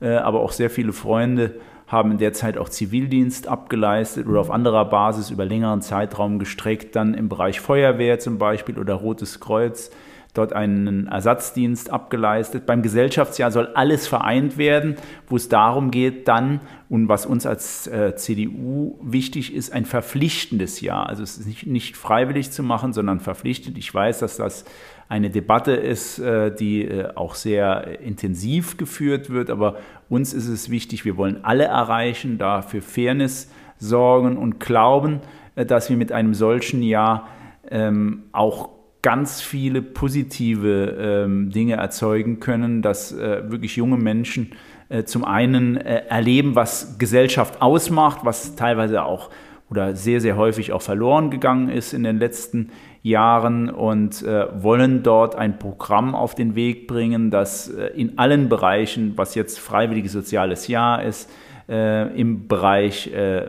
Äh, 0.01 0.17
aber 0.17 0.41
auch 0.41 0.51
sehr 0.51 0.71
viele 0.71 0.93
Freunde 0.93 1.55
haben 1.87 2.11
in 2.11 2.19
der 2.19 2.33
Zeit 2.33 2.59
auch 2.59 2.69
Zivildienst 2.69 3.47
abgeleistet 3.47 4.27
oder 4.27 4.41
auf 4.41 4.51
anderer 4.51 4.87
Basis 4.87 5.31
über 5.31 5.45
längeren 5.45 5.83
Zeitraum 5.83 6.41
gestreckt, 6.41 6.97
dann 6.97 7.15
im 7.15 7.29
Bereich 7.29 7.61
Feuerwehr 7.61 8.19
zum 8.19 8.39
Beispiel 8.39 8.79
oder 8.79 8.95
Rotes 8.95 9.39
Kreuz 9.39 9.91
dort 10.35 10.53
einen 10.53 11.07
Ersatzdienst 11.07 11.91
abgeleistet. 11.91 12.67
Beim 12.67 12.83
Gesellschaftsjahr 12.83 13.53
soll 13.53 13.69
alles 13.75 14.09
vereint 14.09 14.59
werden, 14.59 14.97
wo 15.29 15.37
es 15.37 15.49
darum 15.49 15.91
geht, 15.91 16.29
dann, 16.29 16.61
und 16.89 17.09
was 17.09 17.25
uns 17.25 17.47
als 17.47 17.87
äh, 17.87 18.17
CDU 18.17 18.99
wichtig 19.01 19.55
ist, 19.55 19.73
ein 19.73 19.87
verpflichtendes 19.87 20.81
Jahr. 20.81 21.09
Also 21.09 21.23
es 21.23 21.39
ist 21.39 21.47
nicht, 21.47 21.67
nicht 21.67 21.97
freiwillig 21.97 22.51
zu 22.51 22.63
machen, 22.65 22.93
sondern 22.93 23.21
verpflichtend. 23.21 23.79
Ich 23.79 23.95
weiß, 23.95 24.19
dass 24.19 24.37
das 24.37 24.65
eine 25.09 25.31
Debatte 25.31 25.73
ist, 25.73 26.19
äh, 26.19 26.55
die 26.55 26.83
äh, 26.83 27.15
auch 27.15 27.37
sehr 27.37 28.01
intensiv 28.01 28.77
geführt 28.77 29.31
wird, 29.31 29.51
aber 29.51 29.77
uns 30.09 30.35
ist 30.35 30.49
es 30.49 30.71
wichtig, 30.71 31.05
wir 31.05 31.17
wollen 31.17 31.45
alle 31.45 31.65
erreichen, 31.65 32.39
da 32.39 32.63
für 32.63 32.81
Fairness 32.81 33.51
sorgen 33.79 34.37
und 34.37 34.59
glauben, 34.59 35.21
äh, 35.55 35.65
dass 35.65 35.91
wir 35.91 35.97
mit 35.97 36.11
einem 36.11 36.35
solchen 36.35 36.83
Jahr 36.83 37.29
ähm, 37.71 38.25
auch 38.33 38.74
ganz 39.05 39.43
viele 39.43 39.83
positive 39.83 40.97
ähm, 40.99 41.51
Dinge 41.51 41.75
erzeugen 41.75 42.41
können, 42.41 42.81
dass 42.81 43.13
äh, 43.13 43.43
wirklich 43.51 43.77
junge 43.77 43.99
Menschen 43.99 44.53
äh, 44.89 45.05
zum 45.05 45.27
einen 45.27 45.77
äh, 45.77 46.07
erleben, 46.09 46.55
was 46.55 46.97
Gesellschaft 46.99 47.61
ausmacht, 47.61 48.21
was 48.23 48.57
teilweise 48.57 49.05
auch 49.05 49.29
oder 49.69 49.95
sehr, 49.95 50.23
sehr 50.23 50.39
häufig 50.39 50.73
auch 50.73 50.81
verloren 50.81 51.31
gegangen 51.31 51.69
ist 51.69 51.93
in 51.93 52.03
den 52.03 52.19
letzten 52.19 52.71
Jahren 53.03 53.69
und 53.69 54.23
äh, 54.23 54.47
wollen 54.63 55.03
dort 55.03 55.37
ein 55.37 55.59
Programm 55.59 56.15
auf 56.15 56.35
den 56.35 56.55
Weg 56.55 56.89
bringen, 56.89 57.31
das 57.31 57.69
äh, 57.69 57.89
in 57.89 58.19
allen 58.19 58.49
Bereichen, 58.49 59.13
was 59.17 59.35
jetzt 59.35 59.59
freiwilliges 59.59 60.13
soziales 60.13 60.67
Jahr 60.67 61.03
ist, 61.03 61.31
äh, 61.69 62.19
im 62.19 62.47
Bereich 62.47 63.11
äh, 63.13 63.39
äh, 63.39 63.49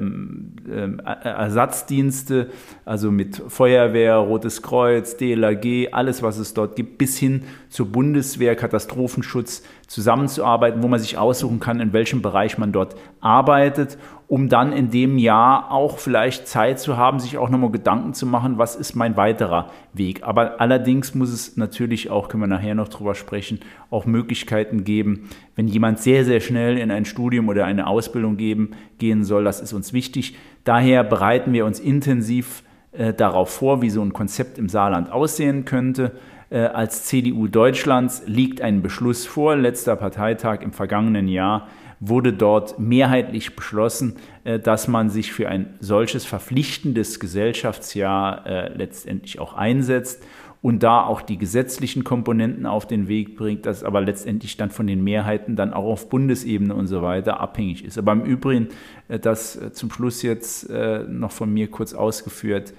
Ersatzdienste, 1.23 2.49
also 2.85 3.11
mit 3.11 3.41
Feuerwehr, 3.47 4.15
Rotes 4.15 4.61
Kreuz, 4.61 5.17
DLAG, 5.17 5.89
alles, 5.91 6.23
was 6.23 6.37
es 6.37 6.53
dort 6.53 6.75
gibt, 6.75 6.97
bis 6.97 7.17
hin 7.17 7.43
zur 7.69 7.87
Bundeswehr, 7.87 8.55
Katastrophenschutz 8.55 9.63
zusammenzuarbeiten, 9.87 10.81
wo 10.81 10.87
man 10.87 10.99
sich 10.99 11.17
aussuchen 11.17 11.59
kann, 11.59 11.79
in 11.79 11.93
welchem 11.93 12.21
Bereich 12.21 12.57
man 12.57 12.71
dort 12.71 12.95
arbeitet, 13.21 13.97
um 14.27 14.49
dann 14.49 14.73
in 14.73 14.89
dem 14.89 15.17
Jahr 15.17 15.71
auch 15.71 15.99
vielleicht 15.99 16.47
Zeit 16.47 16.79
zu 16.79 16.97
haben, 16.97 17.19
sich 17.19 17.37
auch 17.37 17.49
nochmal 17.49 17.69
Gedanken 17.69 18.13
zu 18.13 18.25
machen, 18.25 18.57
was 18.57 18.75
ist 18.75 18.95
mein 18.95 19.15
weiterer 19.17 19.69
Weg. 19.93 20.23
Aber 20.23 20.59
allerdings 20.59 21.13
muss 21.13 21.31
es 21.31 21.57
natürlich 21.57 22.09
auch, 22.09 22.27
können 22.27 22.41
wir 22.43 22.47
nachher 22.47 22.73
noch 22.73 22.87
drüber 22.87 23.13
sprechen, 23.13 23.59
auch 23.91 24.05
Möglichkeiten 24.05 24.83
geben, 24.83 25.29
wenn 25.55 25.67
jemand 25.67 25.99
sehr, 25.99 26.25
sehr 26.25 26.39
schnell 26.39 26.77
in 26.77 26.89
ein 26.89 27.05
Studium 27.05 27.47
oder 27.47 27.65
eine 27.65 27.85
Ausbildung 27.87 28.37
geben, 28.37 28.71
gehen 28.97 29.23
soll, 29.23 29.43
das 29.43 29.61
ist 29.61 29.73
uns 29.73 29.93
wichtig. 29.93 30.35
Daher 30.63 31.03
bereiten 31.03 31.53
wir 31.53 31.65
uns 31.65 31.79
intensiv 31.79 32.63
äh, 32.91 33.13
darauf 33.13 33.49
vor, 33.49 33.81
wie 33.81 33.89
so 33.89 34.01
ein 34.01 34.13
Konzept 34.13 34.57
im 34.57 34.69
Saarland 34.69 35.11
aussehen 35.11 35.65
könnte. 35.65 36.13
Äh, 36.55 36.67
als 36.67 37.03
CDU 37.03 37.47
Deutschlands 37.47 38.23
liegt 38.27 38.61
ein 38.61 38.81
Beschluss 38.81 39.25
vor, 39.25 39.57
letzter 39.57 39.97
Parteitag 39.97 40.61
im 40.61 40.71
vergangenen 40.71 41.27
Jahr 41.27 41.67
wurde 41.99 42.31
dort 42.31 42.79
mehrheitlich 42.79 43.57
beschlossen, 43.57 44.15
äh, 44.45 44.57
dass 44.57 44.87
man 44.87 45.09
sich 45.09 45.33
für 45.33 45.49
ein 45.49 45.75
solches 45.81 46.23
verpflichtendes 46.23 47.19
Gesellschaftsjahr 47.19 48.47
äh, 48.47 48.73
letztendlich 48.73 49.39
auch 49.39 49.53
einsetzt 49.53 50.23
und 50.61 50.81
da 50.81 51.03
auch 51.05 51.21
die 51.21 51.37
gesetzlichen 51.37 52.05
Komponenten 52.05 52.65
auf 52.65 52.87
den 52.87 53.09
Weg 53.09 53.35
bringt, 53.35 53.65
das 53.65 53.83
aber 53.83 53.99
letztendlich 53.99 54.55
dann 54.55 54.71
von 54.71 54.87
den 54.87 55.03
Mehrheiten 55.03 55.57
dann 55.57 55.73
auch 55.73 55.83
auf 55.83 56.09
Bundesebene 56.09 56.73
und 56.73 56.87
so 56.87 57.01
weiter 57.01 57.41
abhängig 57.41 57.83
ist. 57.83 57.97
Aber 57.97 58.13
im 58.13 58.23
Übrigen, 58.23 58.69
das 59.07 59.59
zum 59.73 59.91
Schluss 59.91 60.23
jetzt 60.23 60.67
noch 61.07 61.31
von 61.31 61.53
mir 61.53 61.69
kurz 61.69 61.93
ausgeführt, 61.93 62.73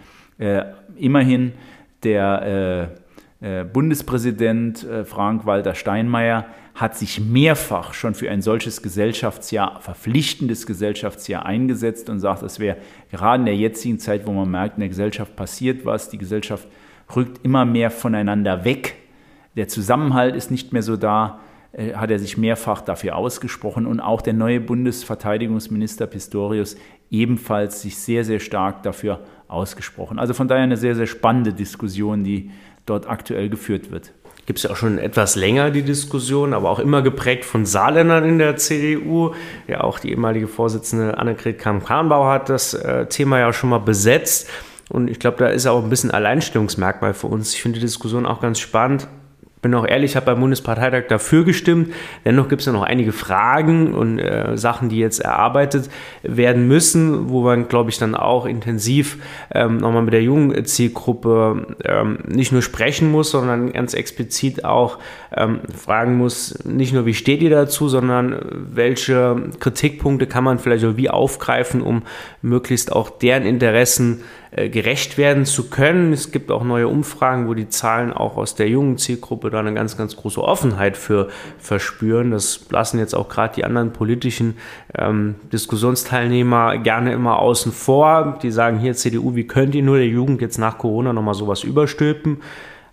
immerhin 0.97 1.53
der 2.03 2.91
Bundespräsident 3.41 4.87
Frank-Walter 5.05 5.75
Steinmeier 5.75 6.47
hat 6.77 6.97
sich 6.97 7.21
mehrfach 7.21 7.95
schon 7.95 8.15
für 8.15 8.31
ein 8.31 8.43
solches 8.43 8.83
Gesellschaftsjahr, 8.83 9.81
verpflichtendes 9.81 10.67
Gesellschaftsjahr 10.67 11.45
eingesetzt 11.45 12.11
und 12.11 12.21
sagt, 12.21 12.43
es 12.43 12.61
wäre 12.61 12.77
gerade 13.11 13.41
in 13.41 13.47
der 13.47 13.57
jetzigen 13.57 13.99
Zeit, 13.99 14.27
wo 14.27 14.33
man 14.33 14.51
merkt, 14.51 14.77
in 14.77 14.81
der 14.81 14.91
Gesellschaft 14.91 15.37
passiert 15.37 15.87
was, 15.87 16.11
die 16.11 16.19
Gesellschaft 16.19 16.69
rückt 17.15 17.45
immer 17.45 17.65
mehr 17.65 17.91
voneinander 17.91 18.65
weg. 18.65 18.97
Der 19.57 19.69
Zusammenhalt 19.69 20.37
ist 20.37 20.51
nicht 20.51 20.75
mehr 20.75 20.83
so 20.83 20.97
da, 20.99 21.41
äh, 21.73 21.95
hat 21.95 22.11
er 22.11 22.19
sich 22.19 22.37
mehrfach 22.37 22.83
dafür 22.83 23.17
ausgesprochen 23.17 23.87
und 23.87 24.01
auch 24.01 24.21
der 24.21 24.35
neue 24.35 24.61
Bundesverteidigungsminister 24.61 26.07
Pistorius 26.07 26.77
ebenfalls 27.11 27.81
sich 27.81 27.97
sehr, 27.97 28.25
sehr 28.25 28.41
stark 28.41 28.83
dafür 28.83 29.21
ausgesprochen. 29.49 30.19
Also 30.19 30.35
von 30.35 30.49
daher 30.49 30.65
eine 30.65 30.77
sehr, 30.77 30.95
sehr 30.95 31.07
spannende 31.07 31.55
Diskussion, 31.55 32.23
die 32.23 32.51
dort 32.87 33.09
aktuell 33.09 33.49
geführt 33.49 33.91
wird. 33.91 34.13
Gibt 34.47 34.61
es 34.61 34.63
ja 34.63 34.71
auch 34.71 34.77
schon 34.77 34.99
etwas 34.99 35.35
länger 35.35 35.73
die 35.73 35.83
Diskussion, 35.83 36.55
aber 36.55 36.71
auch 36.71 36.79
immer 36.79 37.03
geprägt 37.03 37.45
von 37.45 37.67
Saarländern 37.67 38.25
in 38.25 38.39
der 38.39 38.57
CDU. 38.57 39.35
Ja, 39.67 39.81
auch 39.81 39.99
die 39.99 40.11
ehemalige 40.11 40.47
Vorsitzende 40.47 41.19
Annegret 41.19 41.59
Kamm-Karrenbauer 41.59 42.33
hat 42.33 42.49
das 42.49 42.73
äh, 42.73 43.07
Thema 43.07 43.41
ja 43.41 43.53
schon 43.53 43.71
mal 43.71 43.79
besetzt. 43.79 44.49
Und 44.89 45.11
ich 45.11 45.19
glaube, 45.19 45.39
da 45.39 45.49
ist 45.49 45.67
auch 45.67 45.83
ein 45.83 45.91
bisschen 45.91 46.13
Alleinstellungsmerkmal 46.13 47.13
für 47.13 47.27
uns. 47.27 47.55
Ich 47.55 47.63
finde 47.63 47.81
die 47.81 47.87
Diskussion 47.87 48.25
auch 48.25 48.41
ganz 48.41 48.61
spannend 48.61 49.09
bin 49.67 49.75
auch 49.75 49.87
ehrlich, 49.87 50.13
ich 50.13 50.17
habe 50.17 50.27
beim 50.27 50.41
Bundesparteitag 50.41 51.09
dafür 51.09 51.45
gestimmt. 51.45 51.93
Dennoch 52.25 52.49
gibt 52.49 52.61
es 52.61 52.67
ja 52.67 52.73
noch 52.73 52.85
einige 52.85 53.13
Fragen 53.13 53.95
und 53.95 54.19
äh, 54.21 54.57
Sachen, 54.57 54.89
die 54.89 54.99
jetzt 54.99 55.19
erarbeitet 55.19 55.91
werden 56.23 56.69
müssen, 56.69 57.31
wo 57.31 57.43
man, 57.43 57.67
glaube 57.67 57.91
ich, 57.91 57.99
dann 57.99 58.15
auch 58.15 58.47
intensiv 58.47 59.19
ähm, 59.53 59.79
nochmal 59.79 60.03
mit 60.03 60.15
der 60.15 60.23
jungen 60.23 60.65
Zielgruppe 60.65 61.77
ähm, 61.85 62.19
nicht 62.29 62.53
nur 62.53 62.63
sprechen 62.63 63.11
muss, 63.11 63.33
sondern 63.33 63.73
ganz 63.73 63.95
explizit 63.95 64.65
auch 64.65 64.99
ähm, 65.37 65.61
fragen 65.77 66.17
muss, 66.17 66.65
nicht 66.65 66.93
nur, 66.93 67.05
wie 67.05 67.15
steht 67.15 67.43
ihr 67.43 67.51
dazu, 67.51 67.89
sondern 67.89 68.39
welche 68.73 69.51
Kritikpunkte 69.59 70.27
kann 70.27 70.45
man 70.45 70.61
vielleicht 70.61 70.85
auch 70.85 70.97
wie 70.97 71.11
aufgreifen, 71.11 71.83
um 71.83 72.03
möglichst 72.41 72.93
auch 72.93 73.11
deren 73.11 73.45
Interessen 73.45 74.23
gerecht 74.57 75.19
werden 75.19 75.45
zu 75.45 75.69
können. 75.69 76.13
Es 76.13 76.33
gibt 76.33 76.51
auch 76.51 76.65
neue 76.65 76.89
Umfragen, 76.89 77.47
wo 77.47 77.55
die 77.55 77.69
Zahlen 77.69 78.13
auch 78.13 78.37
aus 78.37 78.55
der 78.55 78.69
jungen 78.69 78.97
Zielgruppe 78.97 79.51
da 79.51 79.61
eine 79.61 79.75
ganz, 79.75 79.97
ganz 79.97 80.17
große 80.17 80.43
Offenheit 80.43 80.97
für 80.97 81.29
verspüren. 81.59 82.31
Das 82.31 82.67
lassen 82.71 82.99
jetzt 82.99 83.15
auch 83.15 83.29
gerade 83.29 83.55
die 83.55 83.65
anderen 83.65 83.93
politischen 83.93 84.57
ähm, 84.97 85.35
Diskussionsteilnehmer 85.53 86.79
gerne 86.79 87.13
immer 87.13 87.39
außen 87.39 87.71
vor. 87.71 88.39
Die 88.43 88.51
sagen 88.51 88.79
hier 88.79 88.95
CDU, 88.95 89.35
wie 89.35 89.47
könnt 89.47 89.75
ihr 89.75 89.83
nur 89.83 89.99
der 89.99 90.09
Jugend 90.09 90.41
jetzt 90.41 90.59
nach 90.59 90.79
Corona 90.79 91.13
nochmal 91.13 91.35
sowas 91.35 91.63
überstülpen? 91.63 92.41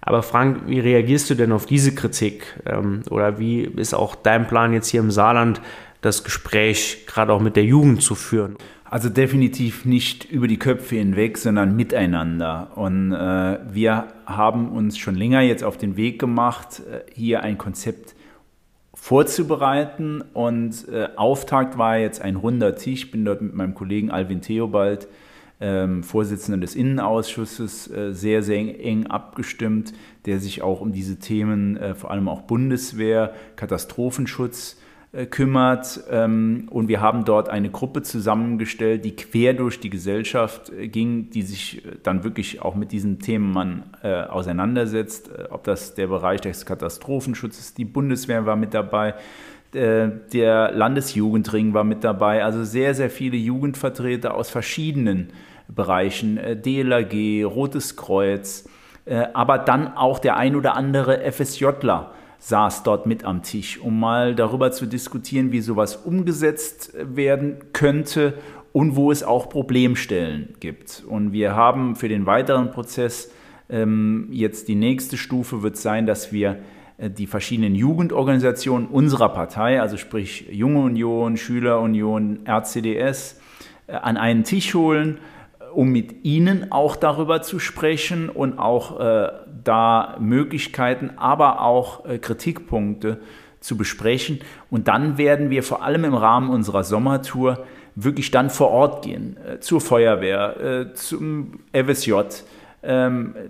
Aber 0.06 0.22
Frank, 0.22 0.64
wie 0.68 0.82
reagierst 0.82 1.30
du 1.30 1.36
denn 1.36 1.54
auf 1.54 1.66
diese 1.66 1.96
Kritik? 1.96 2.60
Ähm, 2.66 3.04
oder 3.10 3.40
wie 3.40 3.62
ist 3.62 3.94
auch 3.94 4.16
dein 4.16 4.48
Plan 4.48 4.74
jetzt 4.74 4.90
hier 4.90 5.00
im 5.00 5.12
Saarland, 5.12 5.62
das 6.02 6.26
Gespräch 6.26 7.06
gerade 7.08 7.32
auch 7.32 7.40
mit 7.40 7.56
der 7.56 7.64
Jugend 7.64 8.02
zu 8.02 8.16
führen? 8.16 8.58
Also 8.94 9.10
definitiv 9.10 9.86
nicht 9.86 10.26
über 10.26 10.48
die 10.48 10.60
Köpfe 10.60 10.98
hinweg, 10.98 11.40
sondern 11.40 11.76
miteinander. 11.76 12.74
Und 12.76 13.12
äh, 13.12 13.58
wir 13.74 14.10
haben 14.28 14.70
uns 14.70 15.00
schon 15.00 15.16
länger 15.16 15.42
jetzt 15.42 15.64
auf 15.64 15.80
den 15.80 15.98
Weg 15.98 16.20
gemacht, 16.20 16.84
äh, 16.92 17.00
hier 17.12 17.42
ein 17.42 17.58
Konzept 17.58 18.14
vorzubereiten. 18.94 20.24
Und 20.36 20.88
äh, 20.90 21.08
Auftakt 21.16 21.80
war 21.80 21.98
jetzt 21.98 22.22
ein 22.22 22.36
runder 22.36 22.76
Tisch. 22.76 23.06
Ich 23.06 23.12
bin 23.12 23.26
dort 23.26 23.42
mit 23.42 23.56
meinem 23.56 23.74
Kollegen 23.74 24.12
Alvin 24.12 24.42
Theobald, 24.42 25.08
ähm, 25.60 26.04
Vorsitzender 26.04 26.60
des 26.60 26.76
Innenausschusses, 26.76 27.90
äh, 27.90 28.14
sehr, 28.14 28.44
sehr 28.44 28.60
eng, 28.80 29.08
abgestimmt, 29.08 29.92
der 30.28 30.38
sich 30.38 30.62
auch 30.62 30.82
um 30.82 30.92
diese 30.92 31.18
Themen, 31.18 31.78
äh, 31.78 31.96
vor 31.96 32.12
allem 32.12 32.30
auch 32.30 32.42
Bundeswehr, 32.42 33.34
Katastrophenschutz, 33.56 34.78
kümmert. 35.28 36.04
Ähm, 36.10 36.68
und 36.72 36.88
wir 36.88 37.00
haben 37.00 37.24
dort 37.24 37.48
eine 37.48 37.70
Gruppe 37.70 38.02
zusammengestellt, 38.02 39.06
die 39.06 39.16
quer 39.16 39.54
durch 39.54 39.80
die 39.80 39.92
Gesellschaft 39.92 40.72
äh, 40.72 40.88
ging, 40.88 41.30
die 41.30 41.44
sich 41.44 41.86
äh, 41.86 41.92
dann 42.02 42.24
wirklich 42.24 42.64
auch 42.64 42.74
mit 42.74 42.92
diesen 42.92 43.20
Themen 43.20 43.52
man, 43.52 43.84
auseinandersetzt. 44.02 45.30
Ob 45.50 45.64
das 45.64 45.94
der 45.94 46.08
Bereich 46.08 46.42
des 46.42 46.66
Katastrophenschutzes, 46.66 47.74
die 47.74 47.86
Bundeswehr 47.86 48.46
war 48.46 48.56
mit 48.56 48.74
dabei, 48.74 49.14
der 49.74 50.72
Landesjugendring 50.72 51.74
war 51.74 51.84
mit 51.84 52.04
dabei. 52.04 52.44
Also 52.44 52.64
sehr, 52.64 52.94
sehr 52.94 53.10
viele 53.10 53.38
Jugendvertreter 53.38 54.36
aus 54.36 54.50
verschiedenen 54.50 55.30
Bereichen, 55.68 56.38
DLAG, 56.64 57.44
Rotes 57.46 57.96
Kreuz, 57.96 58.70
aber 59.34 59.58
dann 59.58 59.96
auch 59.96 60.20
der 60.20 60.38
ein 60.38 60.56
oder 60.56 60.76
andere 60.76 61.32
FSJler 61.32 62.12
saß 62.44 62.84
dort 62.84 63.06
mit 63.06 63.24
am 63.24 63.42
Tisch, 63.42 63.80
um 63.80 64.02
mal 64.02 64.36
darüber 64.36 64.74
zu 64.74 64.86
diskutieren, 64.86 65.54
wie 65.54 65.62
sowas 65.62 65.96
umgesetzt 65.96 66.94
werden 66.94 67.60
könnte 67.72 68.34
und 68.74 68.98
wo 68.98 69.12
es 69.12 69.24
auch 69.24 69.48
Problemstellen 69.48 70.56
gibt. 70.60 71.04
Und 71.08 71.32
wir 71.32 71.56
haben 71.56 71.96
für 71.96 72.10
den 72.10 72.26
weiteren 72.26 72.72
Prozess 72.72 73.32
ähm, 73.70 74.28
jetzt 74.30 74.68
die 74.68 74.76
nächste 74.76 75.16
Stufe 75.16 75.64
wird 75.64 75.78
sein, 75.78 76.06
dass 76.06 76.34
wir 76.34 76.58
äh, 76.98 77.10
die 77.10 77.28
verschiedenen 77.28 77.76
Jugendorganisationen 77.76 78.90
unserer 78.90 79.30
Partei, 79.30 79.80
also 79.80 79.96
sprich 79.96 80.50
Junge 80.52 80.82
Union, 80.82 81.38
Schülerunion, 81.38 82.40
RCDS, 82.46 83.40
äh, 83.88 83.94
an 83.94 84.18
einen 84.18 84.44
Tisch 84.44 84.74
holen 84.74 85.20
um 85.76 85.90
mit 85.90 86.24
Ihnen 86.24 86.72
auch 86.72 86.96
darüber 86.96 87.42
zu 87.42 87.60
sprechen 87.60 88.30
und 88.30 88.60
auch 88.60 89.00
äh, 89.00 89.30
da 89.64 90.18
Möglichkeiten, 90.20 91.12
aber 91.18 91.62
auch 91.62 92.06
äh, 92.06 92.18
Kritikpunkte 92.18 93.20
zu 93.60 93.78
besprechen. 93.78 94.40
Und 94.70 94.88
dann 94.88 95.18
werden 95.18 95.50
wir 95.50 95.64
vor 95.64 95.84
allem 95.84 96.04
im 96.04 96.14
Rahmen 96.14 96.50
unserer 96.50 96.84
Sommertour 96.84 97.64
wirklich 97.96 98.32
dann 98.32 98.50
vor 98.50 98.70
Ort 98.70 99.06
gehen, 99.06 99.38
äh, 99.38 99.60
zur 99.60 99.82
Feuerwehr, 99.82 100.60
äh, 100.60 100.94
zum 100.94 101.60
FSJ, 101.72 102.14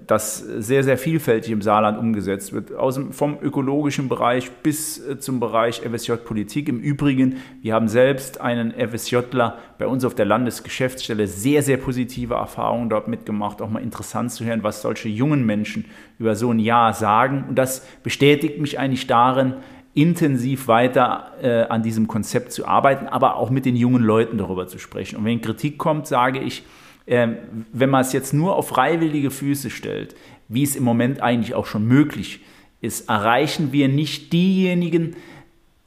das 0.06 0.38
sehr, 0.38 0.84
sehr 0.84 0.98
vielfältig 0.98 1.52
im 1.52 1.64
Saarland 1.64 1.98
umgesetzt 1.98 2.54
wird, 2.54 2.72
aus 2.76 2.96
dem, 2.96 3.12
vom 3.14 3.40
ökologischen 3.42 4.08
Bereich 4.08 4.52
bis 4.52 5.00
äh, 5.00 5.18
zum 5.18 5.40
Bereich 5.40 5.82
FSJ-Politik. 5.82 6.70
Im 6.70 6.80
Übrigen, 6.80 7.38
wir 7.64 7.74
haben 7.74 7.88
selbst 7.88 8.40
einen 8.40 8.72
FSJler 8.72 9.58
bei 9.80 9.88
uns 9.88 10.06
auf 10.06 10.14
der 10.14 10.26
Landesgeschäftsstelle 10.26 11.26
sehr, 11.26 11.64
sehr 11.64 11.78
positive 11.78 12.36
Erfahrungen 12.36 12.90
dort 12.90 13.08
mitgemacht. 13.08 13.60
Auch 13.64 13.72
mal 13.72 13.82
interessant 13.82 14.32
zu 14.32 14.46
hören, 14.46 14.62
was 14.62 14.84
solche 14.84 15.10
jungen 15.10 15.48
Menschen 15.48 15.86
über 16.20 16.36
so 16.36 16.52
ein 16.52 16.60
Jahr 16.60 16.94
sagen. 16.94 17.46
Und 17.50 17.56
das 17.56 17.88
bestätigt 18.04 18.60
mich 18.60 18.78
eigentlich 18.78 19.08
darin, 19.08 19.56
intensiv 19.96 20.68
weiter 20.68 21.32
äh, 21.42 21.64
an 21.64 21.82
diesem 21.82 22.08
Konzept 22.08 22.52
zu 22.52 22.68
arbeiten, 22.68 23.08
aber 23.08 23.38
auch 23.38 23.50
mit 23.50 23.66
den 23.66 23.76
jungen 23.76 24.04
Leuten 24.04 24.38
darüber 24.38 24.68
zu 24.68 24.78
sprechen. 24.78 25.18
Und 25.18 25.26
wenn 25.26 25.42
Kritik 25.42 25.80
kommt, 25.80 26.06
sage 26.06 26.40
ich, 26.40 26.64
ähm, 27.08 27.38
wenn 27.72 27.90
man 27.90 28.02
es 28.02 28.14
jetzt 28.14 28.34
nur 28.34 28.56
auf 28.56 28.70
freiwillige 28.70 29.32
Füße 29.32 29.70
stellt, 29.70 30.16
wie 30.48 30.64
es 30.64 30.76
im 30.76 30.84
Moment 30.84 31.22
eigentlich 31.22 31.56
auch 31.56 31.66
schon 31.66 31.86
möglich 31.86 32.42
ist, 32.82 33.10
erreichen 33.10 33.72
wir 33.72 33.88
nicht 33.88 34.34
diejenigen, 34.34 35.16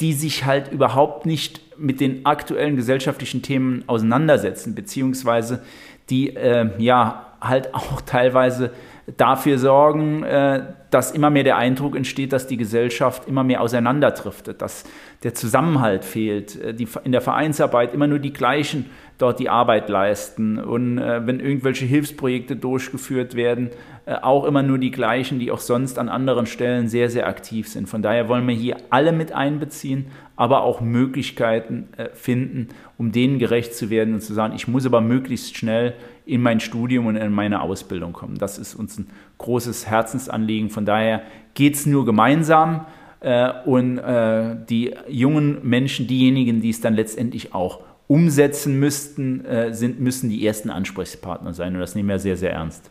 die 0.00 0.12
sich 0.12 0.44
halt 0.44 0.73
überhaupt 0.73 1.26
nicht 1.26 1.61
mit 1.78 2.00
den 2.00 2.26
aktuellen 2.26 2.76
gesellschaftlichen 2.76 3.42
Themen 3.42 3.85
auseinandersetzen, 3.87 4.75
beziehungsweise 4.75 5.62
die 6.11 6.37
äh, 6.37 6.70
ja 6.78 7.26
halt 7.40 7.75
auch 7.75 8.00
teilweise 8.00 8.73
dafür 9.16 9.58
sorgen, 9.58 10.23
äh, 10.23 10.64
dass 10.90 11.12
immer 11.12 11.30
mehr 11.30 11.44
der 11.44 11.56
Eindruck 11.56 11.96
entsteht, 11.96 12.32
dass 12.32 12.46
die 12.46 12.56
Gesellschaft 12.56 13.28
immer 13.28 13.44
mehr 13.44 13.61
auseinanderdriftet, 13.61 14.61
dass 14.61 14.85
der 15.23 15.35
Zusammenhalt 15.35 16.04
fehlt, 16.04 16.61
äh, 16.61 16.75
die, 16.75 16.88
in 17.04 17.12
der 17.12 17.20
Vereinsarbeit 17.20 17.94
immer 17.94 18.06
nur 18.06 18.18
die 18.18 18.32
gleichen 18.32 18.87
dort 19.18 19.38
die 19.38 19.49
Arbeit 19.49 19.88
leisten 19.88 20.58
und 20.58 20.99
äh, 20.99 21.26
wenn 21.26 21.40
irgendwelche 21.40 21.87
Hilfsprojekte 21.87 22.56
durchgeführt 22.56 23.35
werden, 23.35 23.70
äh, 24.04 24.14
auch 24.14 24.44
immer 24.44 24.62
nur 24.62 24.78
die 24.78 24.90
gleichen, 24.90 25.38
die 25.38 25.50
auch 25.50 25.58
sonst 25.58 25.99
an 25.99 26.08
anderen 26.08 26.46
Stellen 26.46 26.88
sehr, 26.88 27.11
sehr 27.11 27.26
aktiv 27.26 27.68
sind. 27.68 27.88
Von 27.88 28.02
daher 28.02 28.28
wollen 28.28 28.46
wir 28.46 28.54
hier 28.54 28.76
alle 28.90 29.12
mit 29.12 29.32
einbeziehen, 29.32 30.06
aber 30.37 30.62
auch 30.62 30.80
Möglichkeiten 30.80 31.88
äh, 31.96 32.11
finden, 32.12 32.68
um 32.99 33.11
denen 33.11 33.38
gerecht 33.38 33.75
zu 33.75 33.90
werden 33.90 34.14
und 34.14 34.20
zu 34.20 34.35
sagen, 34.35 34.54
ich 34.54 34.68
muss 34.68 34.85
aber 34.85 35.00
möglichst 35.00 35.56
schnell 35.56 35.94
in 36.26 36.42
mein 36.42 36.61
Studium 36.61 37.06
und 37.06 37.16
in 37.16 37.32
meine 37.32 37.62
Ausbildung 37.62 38.12
kommen. 38.12 38.37
Das 38.37 38.58
ist 38.58 38.75
uns 38.75 38.99
ein 38.99 39.08
großes 39.38 39.87
Herzensanliegen. 39.87 40.70
Von 40.70 40.85
daher 40.85 41.23
geht 41.54 41.75
es 41.75 41.87
nur 41.87 42.04
gemeinsam 42.04 42.87
äh, 43.20 43.50
und 43.64 43.99
äh, 43.99 44.56
die 44.68 44.94
jungen 45.08 45.66
Menschen, 45.66 46.06
diejenigen, 46.06 46.61
die 46.61 46.70
es 46.70 46.80
dann 46.80 46.94
letztendlich 46.94 47.54
auch 47.54 47.80
umsetzen 48.09 48.79
müssten, 48.79 49.45
äh, 49.45 49.75
sind, 49.75 50.01
müssen 50.01 50.31
die 50.31 50.47
ersten 50.47 50.71
Ansprechpartner 50.71 51.55
sein. 51.55 51.75
Und 51.75 51.81
das 51.81 51.95
nehmen 51.95 52.09
wir 52.09 52.19
sehr, 52.19 52.37
sehr 52.37 52.53
ernst. 52.53 52.91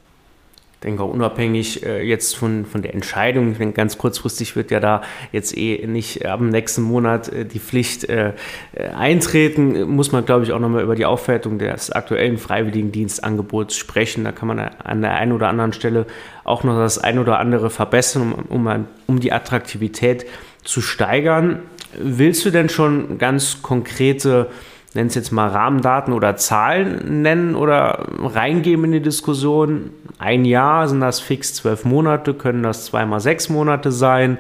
denke 0.84 1.04
auch 1.04 1.12
unabhängig 1.12 1.86
äh, 1.86 2.04
jetzt 2.04 2.36
von, 2.36 2.66
von 2.66 2.82
der 2.82 2.94
Entscheidung, 2.94 3.54
ich 3.54 3.58
denke, 3.58 3.76
ganz 3.76 3.98
kurzfristig 3.98 4.56
wird 4.58 4.72
ja 4.72 4.82
da 4.82 5.02
jetzt 5.32 5.58
eh 5.58 5.88
nicht 5.88 6.26
ab 6.26 6.40
dem 6.40 6.50
nächsten 6.50 6.82
Monat 6.82 7.30
äh, 7.30 7.46
die 7.46 7.60
Pflicht 7.60 8.04
äh, 8.10 8.34
äh 8.74 8.90
eintreten, 8.90 9.90
muss 9.90 10.12
man, 10.12 10.26
glaube 10.26 10.44
ich, 10.44 10.52
auch 10.52 10.60
nochmal 10.60 10.84
über 10.84 10.96
die 10.96 11.06
Aufwertung 11.06 11.60
des 11.60 11.92
aktuellen 11.92 12.38
Freiwilligendienstangebots 12.38 13.78
sprechen. 13.78 14.26
Da 14.26 14.34
kann 14.34 14.50
man 14.50 14.60
an 14.60 15.02
der 15.02 15.16
einen 15.16 15.32
oder 15.32 15.48
anderen 15.48 15.72
Stelle 15.72 16.06
auch 16.44 16.64
noch 16.64 16.76
das 16.76 17.00
ein 17.00 17.20
oder 17.20 17.40
andere 17.40 17.70
verbessern, 17.70 18.34
um, 18.50 18.68
um, 18.68 18.86
um 19.08 19.20
die 19.22 19.32
Attraktivität 19.32 20.26
zu 20.64 20.82
steigern. 20.82 21.62
Willst 21.98 22.46
du 22.46 22.52
denn 22.52 22.68
schon 22.68 23.18
ganz 23.18 23.62
konkrete 23.62 24.50
nenn 24.96 25.08
es 25.08 25.16
jetzt 25.16 25.32
mal 25.32 25.50
Rahmendaten 25.50 26.14
oder 26.14 26.38
Zahlen 26.38 27.22
nennen 27.22 27.56
oder 27.56 28.08
reingeben 28.18 28.86
in 28.86 28.92
die 28.94 29.02
Diskussion. 29.02 29.92
Ein 30.18 30.46
Jahr 30.46 30.88
sind 30.88 31.02
das 31.02 31.20
fix 31.20 31.54
zwölf 31.54 31.84
Monate, 31.84 32.34
können 32.34 32.64
das 32.64 32.86
zweimal 32.86 33.20
sechs 33.20 33.50
Monate 33.50 33.92
sein. 33.92 34.38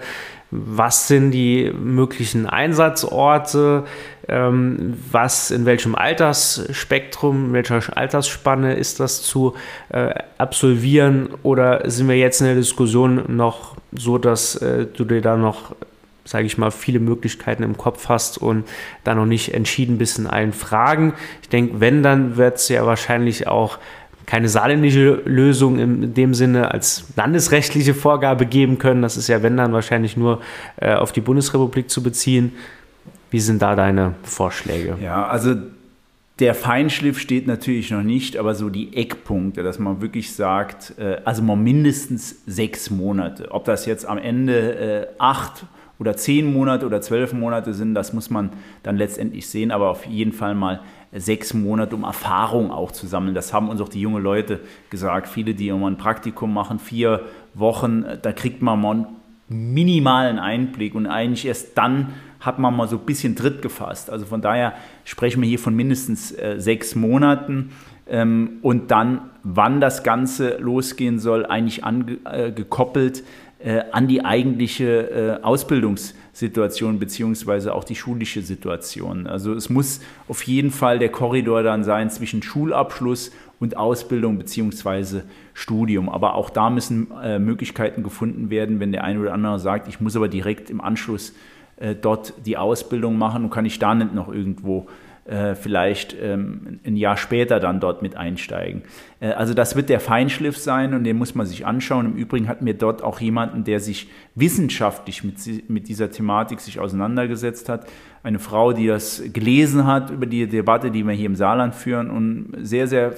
Was 0.51 1.09
sind 1.09 1.31
die 1.31 1.71
möglichen 1.77 2.47
Einsatzorte? 2.47 3.83
Ähm, 4.27 4.93
was 5.11 5.51
in 5.51 5.65
welchem 5.65 5.95
Altersspektrum, 5.95 7.47
in 7.47 7.53
welcher 7.53 7.97
Altersspanne 7.97 8.75
ist 8.75 9.01
das 9.01 9.21
zu 9.23 9.55
äh, 9.89 10.13
absolvieren? 10.37 11.29
Oder 11.43 11.89
sind 11.89 12.07
wir 12.07 12.15
jetzt 12.15 12.39
in 12.39 12.47
der 12.47 12.55
Diskussion 12.55 13.23
noch 13.27 13.75
so, 13.91 14.17
dass 14.17 14.55
äh, 14.55 14.85
du 14.85 15.03
dir 15.03 15.21
da 15.21 15.35
noch 15.35 15.75
sage 16.25 16.45
ich 16.45 16.57
mal, 16.57 16.71
viele 16.71 16.99
Möglichkeiten 16.99 17.63
im 17.63 17.77
Kopf 17.77 18.09
hast 18.09 18.39
und 18.39 18.67
da 19.03 19.15
noch 19.15 19.27
nicht 19.27 19.53
entschieden 19.53 19.97
bist 19.97 20.19
in 20.19 20.27
allen 20.27 20.53
Fragen. 20.53 21.13
Ich 21.41 21.49
denke, 21.49 21.79
wenn, 21.79 22.03
dann 22.03 22.35
wird 22.35 22.57
es 22.57 22.67
ja 22.67 22.85
wahrscheinlich 22.85 23.47
auch 23.47 23.77
keine 24.25 24.49
saarländische 24.49 25.21
Lösung 25.25 25.77
in 25.77 26.13
dem 26.15 26.33
Sinne 26.33 26.71
als 26.71 27.05
landesrechtliche 27.15 27.93
Vorgabe 27.93 28.47
geben 28.47 28.79
können. 28.79 29.03
Das 29.03 29.17
ist 29.17 29.27
ja, 29.27 29.43
wenn 29.43 29.55
dann 29.55 29.71
wahrscheinlich 29.71 30.17
nur 30.17 30.41
äh, 30.77 30.95
auf 30.95 31.11
die 31.11 31.21
Bundesrepublik 31.21 31.89
zu 31.91 32.01
beziehen. 32.01 32.53
Wie 33.29 33.39
sind 33.39 33.61
da 33.61 33.75
deine 33.75 34.15
Vorschläge? 34.23 34.97
Ja, 34.99 35.27
also 35.27 35.55
der 36.39 36.53
Feinschliff 36.53 37.19
steht 37.19 37.47
natürlich 37.47 37.91
noch 37.91 38.03
nicht, 38.03 38.35
aber 38.37 38.55
so 38.55 38.69
die 38.69 38.95
Eckpunkte, 38.95 39.63
dass 39.63 39.79
man 39.79 40.01
wirklich 40.01 40.33
sagt, 40.33 40.97
äh, 40.97 41.17
also 41.23 41.43
mal 41.43 41.55
mindestens 41.55 42.41
sechs 42.45 42.89
Monate. 42.89 43.51
Ob 43.51 43.65
das 43.65 43.85
jetzt 43.85 44.05
am 44.05 44.17
Ende 44.17 44.75
äh, 44.75 45.07
acht 45.17 45.65
oder 45.99 46.17
zehn 46.17 46.51
Monate 46.51 46.85
oder 46.85 47.01
zwölf 47.01 47.33
Monate 47.33 47.73
sind, 47.73 47.93
das 47.93 48.13
muss 48.13 48.29
man 48.29 48.49
dann 48.83 48.97
letztendlich 48.97 49.47
sehen, 49.47 49.71
aber 49.71 49.89
auf 49.89 50.05
jeden 50.05 50.33
Fall 50.33 50.55
mal 50.55 50.81
sechs 51.13 51.53
Monate, 51.53 51.95
um 51.95 52.03
Erfahrung 52.03 52.71
auch 52.71 52.91
zu 52.91 53.07
sammeln. 53.07 53.35
Das 53.35 53.53
haben 53.53 53.69
uns 53.69 53.79
auch 53.81 53.89
die 53.89 54.01
jungen 54.01 54.21
Leute 54.21 54.59
gesagt. 54.89 55.27
Viele, 55.27 55.53
die 55.53 55.69
immer 55.69 55.89
ein 55.89 55.97
Praktikum 55.97 56.53
machen, 56.53 56.79
vier 56.79 57.21
Wochen, 57.53 58.05
da 58.21 58.33
kriegt 58.33 58.61
man 58.61 58.81
mal 58.81 58.91
einen 58.91 59.05
minimalen 59.47 60.39
Einblick 60.39 60.95
und 60.95 61.07
eigentlich 61.07 61.45
erst 61.45 61.77
dann 61.77 62.13
hat 62.39 62.59
man 62.59 62.75
mal 62.75 62.87
so 62.87 62.97
ein 62.97 63.05
bisschen 63.05 63.35
Tritt 63.35 63.61
gefasst. 63.61 64.09
Also 64.09 64.25
von 64.25 64.41
daher 64.41 64.73
sprechen 65.03 65.41
wir 65.41 65.49
hier 65.49 65.59
von 65.59 65.75
mindestens 65.75 66.31
äh, 66.31 66.55
sechs 66.59 66.95
Monaten. 66.95 67.71
Ähm, 68.07 68.59
und 68.61 68.91
dann, 68.91 69.31
wann 69.43 69.81
das 69.81 70.03
Ganze 70.03 70.57
losgehen 70.57 71.17
soll, 71.17 71.45
eigentlich 71.45 71.83
angekoppelt. 71.83 73.19
Ange, 73.19 73.25
äh, 73.65 73.81
an 73.91 74.07
die 74.07 74.23
eigentliche 74.23 75.39
äh, 75.39 75.43
Ausbildungssituation 75.43 76.99
beziehungsweise 76.99 77.73
auch 77.73 77.83
die 77.83 77.95
schulische 77.95 78.43
Situation. 78.43 79.25
Also 79.25 79.53
es 79.53 79.71
muss 79.71 80.01
auf 80.27 80.43
jeden 80.43 80.69
Fall 80.69 80.99
der 80.99 81.09
Korridor 81.09 81.63
dann 81.63 81.83
sein 81.83 82.11
zwischen 82.11 82.43
Schulabschluss 82.43 83.31
und 83.59 83.75
Ausbildung 83.75 84.37
beziehungsweise 84.37 85.23
Studium. 85.55 86.09
Aber 86.09 86.35
auch 86.35 86.51
da 86.51 86.69
müssen 86.69 87.07
äh, 87.23 87.39
Möglichkeiten 87.39 88.03
gefunden 88.03 88.51
werden, 88.51 88.79
wenn 88.79 88.91
der 88.91 89.03
eine 89.03 89.19
oder 89.19 89.33
andere 89.33 89.57
sagt, 89.57 89.87
ich 89.87 89.99
muss 89.99 90.15
aber 90.15 90.27
direkt 90.27 90.69
im 90.69 90.79
Anschluss 90.79 91.33
äh, 91.77 91.95
dort 91.95 92.33
die 92.45 92.57
Ausbildung 92.57 93.17
machen 93.17 93.45
und 93.45 93.49
kann 93.49 93.65
ich 93.65 93.79
da 93.79 93.95
nicht 93.95 94.13
noch 94.13 94.31
irgendwo 94.31 94.85
äh, 95.25 95.55
vielleicht 95.55 96.15
ähm, 96.21 96.79
ein 96.85 96.95
Jahr 96.95 97.17
später 97.17 97.59
dann 97.59 97.79
dort 97.79 98.03
mit 98.03 98.15
einsteigen. 98.15 98.83
Äh, 99.19 99.29
also 99.29 99.55
das 99.55 99.75
wird 99.75 99.89
der 99.89 99.99
Feinschliff 99.99 100.55
sein 100.55 100.93
und 100.93 101.03
den 101.03 101.17
muss 101.17 101.33
man 101.33 101.47
sich 101.47 101.65
anschauen. 101.65 102.05
Im 102.05 102.15
Übrigen 102.15 102.47
hatten 102.47 102.65
wir 102.65 102.75
dort 102.75 103.03
auch 103.03 103.19
jemanden, 103.19 103.63
der 103.63 103.79
sich 103.79 104.07
wissenschaftlich 104.35 105.23
mit, 105.23 105.37
mit 105.67 105.87
dieser 105.87 106.11
Thematik 106.11 106.59
sich 106.59 106.79
auseinandergesetzt 106.79 107.69
hat. 107.69 107.87
Eine 108.21 108.37
Frau, 108.37 108.71
die 108.71 108.85
das 108.85 109.23
gelesen 109.33 109.87
hat 109.87 110.11
über 110.11 110.27
die 110.27 110.47
Debatte, 110.47 110.91
die 110.91 111.03
wir 111.03 111.13
hier 111.13 111.25
im 111.25 111.35
Saarland 111.35 111.73
führen 111.73 112.11
und 112.11 112.55
sehr, 112.61 112.87
sehr 112.87 113.15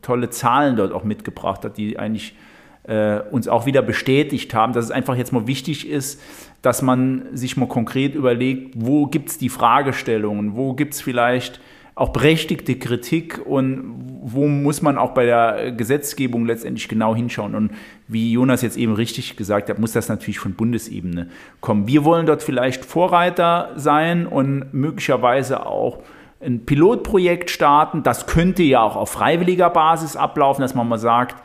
tolle 0.00 0.30
Zahlen 0.30 0.76
dort 0.76 0.92
auch 0.92 1.02
mitgebracht 1.02 1.64
hat, 1.64 1.76
die 1.76 1.98
eigentlich 1.98 2.36
äh, 2.84 3.20
uns 3.30 3.48
auch 3.48 3.66
wieder 3.66 3.82
bestätigt 3.82 4.54
haben, 4.54 4.72
dass 4.72 4.86
es 4.86 4.90
einfach 4.90 5.16
jetzt 5.16 5.32
mal 5.32 5.46
wichtig 5.46 5.88
ist, 5.88 6.20
dass 6.62 6.82
man 6.82 7.24
sich 7.32 7.56
mal 7.56 7.68
konkret 7.68 8.14
überlegt, 8.14 8.74
wo 8.76 9.06
gibt 9.06 9.30
es 9.30 9.38
die 9.38 9.48
Fragestellungen, 9.48 10.56
wo 10.56 10.74
gibt 10.74 10.94
es 10.94 11.00
vielleicht 11.00 11.60
auch 11.98 12.10
berechtigte 12.10 12.76
Kritik 12.76 13.40
und 13.44 14.20
wo 14.22 14.46
muss 14.46 14.82
man 14.82 14.98
auch 14.98 15.14
bei 15.14 15.26
der 15.26 15.72
Gesetzgebung 15.72 16.46
letztendlich 16.46 16.88
genau 16.88 17.14
hinschauen. 17.14 17.56
Und 17.56 17.72
wie 18.06 18.32
Jonas 18.32 18.62
jetzt 18.62 18.76
eben 18.76 18.94
richtig 18.94 19.36
gesagt 19.36 19.68
hat, 19.68 19.80
muss 19.80 19.92
das 19.92 20.08
natürlich 20.08 20.38
von 20.38 20.54
Bundesebene 20.54 21.28
kommen. 21.60 21.88
Wir 21.88 22.04
wollen 22.04 22.26
dort 22.26 22.44
vielleicht 22.44 22.84
Vorreiter 22.84 23.72
sein 23.74 24.26
und 24.26 24.72
möglicherweise 24.72 25.66
auch 25.66 25.98
ein 26.40 26.64
Pilotprojekt 26.64 27.50
starten. 27.50 28.04
Das 28.04 28.26
könnte 28.26 28.62
ja 28.62 28.80
auch 28.80 28.94
auf 28.94 29.10
freiwilliger 29.10 29.70
Basis 29.70 30.14
ablaufen, 30.14 30.62
dass 30.62 30.76
man 30.76 30.88
mal 30.88 30.98
sagt, 30.98 31.42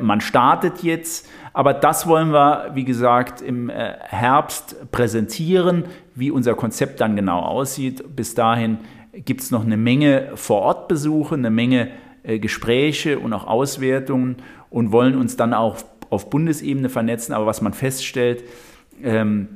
man 0.00 0.20
startet 0.20 0.82
jetzt, 0.82 1.28
aber 1.52 1.74
das 1.74 2.06
wollen 2.06 2.32
wir, 2.32 2.70
wie 2.74 2.84
gesagt, 2.84 3.40
im 3.40 3.70
äh, 3.70 3.94
Herbst 4.00 4.90
präsentieren, 4.90 5.84
wie 6.14 6.30
unser 6.30 6.54
Konzept 6.54 7.00
dann 7.00 7.16
genau 7.16 7.40
aussieht. 7.40 8.16
Bis 8.16 8.34
dahin 8.34 8.78
gibt 9.12 9.40
es 9.40 9.50
noch 9.50 9.64
eine 9.64 9.76
Menge 9.76 10.32
Vorortbesuche, 10.34 11.34
eine 11.34 11.50
Menge 11.50 11.88
äh, 12.22 12.38
Gespräche 12.38 13.18
und 13.18 13.32
auch 13.32 13.46
Auswertungen 13.46 14.36
und 14.70 14.92
wollen 14.92 15.16
uns 15.16 15.36
dann 15.36 15.54
auch 15.54 15.78
auf 16.10 16.30
Bundesebene 16.30 16.88
vernetzen. 16.88 17.32
Aber 17.32 17.46
was 17.46 17.60
man 17.60 17.72
feststellt, 17.72 18.44
ähm, 19.02 19.48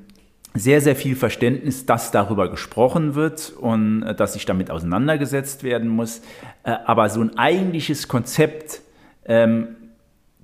sehr, 0.55 0.81
sehr 0.81 0.95
viel 0.95 1.17
Verständnis, 1.17 1.87
dass 1.87 2.11
darüber 2.11 2.51
gesprochen 2.51 3.15
wird 3.15 3.53
und 3.59 4.03
dass 4.19 4.35
sich 4.35 4.45
damit 4.45 4.71
auseinandergesetzt 4.71 5.65
werden 5.65 5.89
muss. 5.89 6.21
aber 6.63 7.09
so 7.09 7.23
ein 7.23 7.39
eigentliches 7.39 8.07
Konzept 8.07 8.83
ähm, 9.25 9.77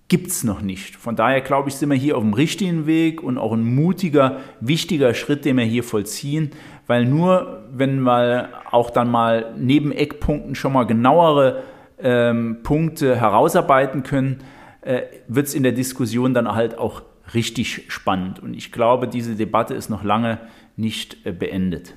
gibt 0.08 0.28
es 0.28 0.42
noch 0.42 0.62
nicht. 0.62 0.96
Von 0.96 1.16
daher 1.16 1.42
glaube 1.42 1.68
ich, 1.68 1.76
sind 1.76 1.90
wir 1.90 1.96
hier 1.96 2.16
auf 2.16 2.22
dem 2.22 2.32
richtigen 2.32 2.86
Weg 2.86 3.22
und 3.22 3.38
auch 3.38 3.52
ein 3.52 3.74
mutiger, 3.74 4.38
wichtiger 4.60 5.12
Schritt, 5.14 5.44
den 5.44 5.58
wir 5.58 5.64
hier 5.64 5.84
vollziehen, 5.84 6.50
weil 6.86 7.04
nur 7.04 7.64
wenn 7.70 8.00
wir 8.00 8.48
auch 8.70 8.90
dann 8.90 9.10
mal 9.10 9.54
neben 9.58 9.92
Eckpunkten 9.92 10.54
schon 10.54 10.72
mal 10.72 10.84
genauere 10.84 11.62
ähm, 12.00 12.58
Punkte 12.62 13.16
herausarbeiten 13.16 14.02
können, 14.02 14.38
äh, 14.80 15.02
wird 15.26 15.48
es 15.48 15.54
in 15.54 15.62
der 15.62 15.72
Diskussion 15.72 16.32
dann 16.32 16.54
halt 16.54 16.78
auch 16.78 17.02
richtig 17.34 17.84
spannend. 17.88 18.40
Und 18.40 18.54
ich 18.54 18.72
glaube, 18.72 19.08
diese 19.08 19.36
Debatte 19.36 19.74
ist 19.74 19.90
noch 19.90 20.02
lange 20.02 20.38
nicht 20.76 21.26
äh, 21.26 21.32
beendet. 21.32 21.94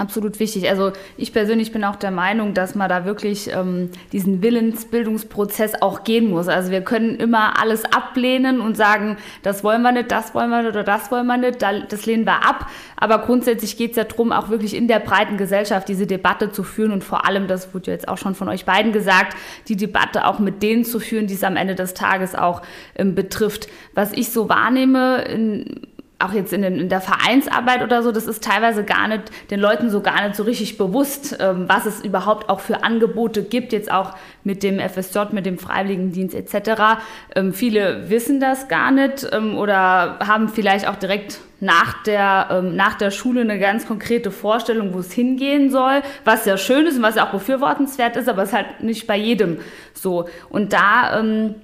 Absolut 0.00 0.40
wichtig. 0.40 0.66
Also 0.70 0.92
ich 1.18 1.30
persönlich 1.30 1.72
bin 1.72 1.84
auch 1.84 1.96
der 1.96 2.10
Meinung, 2.10 2.54
dass 2.54 2.74
man 2.74 2.88
da 2.88 3.04
wirklich 3.04 3.52
ähm, 3.52 3.90
diesen 4.12 4.40
Willensbildungsprozess 4.40 5.82
auch 5.82 6.04
gehen 6.04 6.30
muss. 6.30 6.48
Also 6.48 6.70
wir 6.70 6.80
können 6.80 7.16
immer 7.16 7.60
alles 7.60 7.84
ablehnen 7.84 8.62
und 8.62 8.78
sagen, 8.78 9.18
das 9.42 9.62
wollen 9.62 9.82
wir 9.82 9.92
nicht, 9.92 10.10
das 10.10 10.34
wollen 10.34 10.48
wir 10.48 10.62
nicht 10.62 10.70
oder 10.70 10.84
das 10.84 11.10
wollen 11.10 11.26
wir 11.26 11.36
nicht, 11.36 11.60
das 11.60 12.06
lehnen 12.06 12.24
wir 12.24 12.46
ab. 12.48 12.70
Aber 12.96 13.18
grundsätzlich 13.18 13.76
geht 13.76 13.90
es 13.90 13.98
ja 13.98 14.04
darum, 14.04 14.32
auch 14.32 14.48
wirklich 14.48 14.74
in 14.74 14.88
der 14.88 15.00
breiten 15.00 15.36
Gesellschaft 15.36 15.86
diese 15.86 16.06
Debatte 16.06 16.50
zu 16.50 16.62
führen 16.62 16.92
und 16.92 17.04
vor 17.04 17.26
allem, 17.26 17.46
das 17.46 17.74
wurde 17.74 17.90
jetzt 17.90 18.08
auch 18.08 18.16
schon 18.16 18.34
von 18.34 18.48
euch 18.48 18.64
beiden 18.64 18.92
gesagt, 18.92 19.36
die 19.68 19.76
Debatte 19.76 20.26
auch 20.26 20.38
mit 20.38 20.62
denen 20.62 20.86
zu 20.86 20.98
führen, 20.98 21.26
die 21.26 21.34
es 21.34 21.44
am 21.44 21.56
Ende 21.56 21.74
des 21.74 21.92
Tages 21.92 22.34
auch 22.34 22.62
ähm, 22.96 23.14
betrifft. 23.14 23.68
Was 23.92 24.14
ich 24.14 24.30
so 24.30 24.48
wahrnehme 24.48 25.24
in 25.24 25.82
auch 26.22 26.32
jetzt 26.32 26.52
in, 26.52 26.62
den, 26.62 26.78
in, 26.78 26.88
der 26.88 27.00
Vereinsarbeit 27.00 27.82
oder 27.82 28.02
so, 28.02 28.12
das 28.12 28.26
ist 28.26 28.44
teilweise 28.44 28.84
gar 28.84 29.08
nicht, 29.08 29.24
den 29.50 29.60
Leuten 29.60 29.90
so 29.90 30.00
gar 30.00 30.22
nicht 30.22 30.36
so 30.36 30.42
richtig 30.42 30.78
bewusst, 30.78 31.36
ähm, 31.40 31.64
was 31.68 31.86
es 31.86 32.04
überhaupt 32.04 32.48
auch 32.48 32.60
für 32.60 32.82
Angebote 32.84 33.42
gibt, 33.42 33.72
jetzt 33.72 33.90
auch 33.90 34.14
mit 34.44 34.62
dem 34.62 34.78
FSJ, 34.78 35.32
mit 35.32 35.46
dem 35.46 35.58
Freiwilligendienst 35.58 36.34
etc. 36.34 37.00
Ähm, 37.34 37.52
viele 37.52 38.10
wissen 38.10 38.40
das 38.40 38.68
gar 38.68 38.90
nicht 38.90 39.26
ähm, 39.32 39.56
oder 39.56 40.18
haben 40.20 40.48
vielleicht 40.48 40.88
auch 40.88 40.96
direkt 40.96 41.40
nach 41.60 42.02
der, 42.04 42.48
ähm, 42.50 42.74
nach 42.74 42.94
der 42.94 43.10
Schule 43.10 43.42
eine 43.42 43.58
ganz 43.58 43.86
konkrete 43.86 44.30
Vorstellung, 44.30 44.94
wo 44.94 44.98
es 45.00 45.12
hingehen 45.12 45.70
soll, 45.70 46.02
was 46.24 46.46
ja 46.46 46.56
schön 46.56 46.86
ist 46.86 46.96
und 46.96 47.02
was 47.02 47.16
ja 47.16 47.26
auch 47.26 47.32
befürwortenswert 47.32 48.16
ist, 48.16 48.28
aber 48.28 48.42
es 48.42 48.50
ist 48.50 48.54
halt 48.54 48.82
nicht 48.82 49.06
bei 49.06 49.16
jedem 49.16 49.58
so. 49.92 50.28
Und 50.48 50.72
da 50.72 51.20
ähm, 51.20 51.54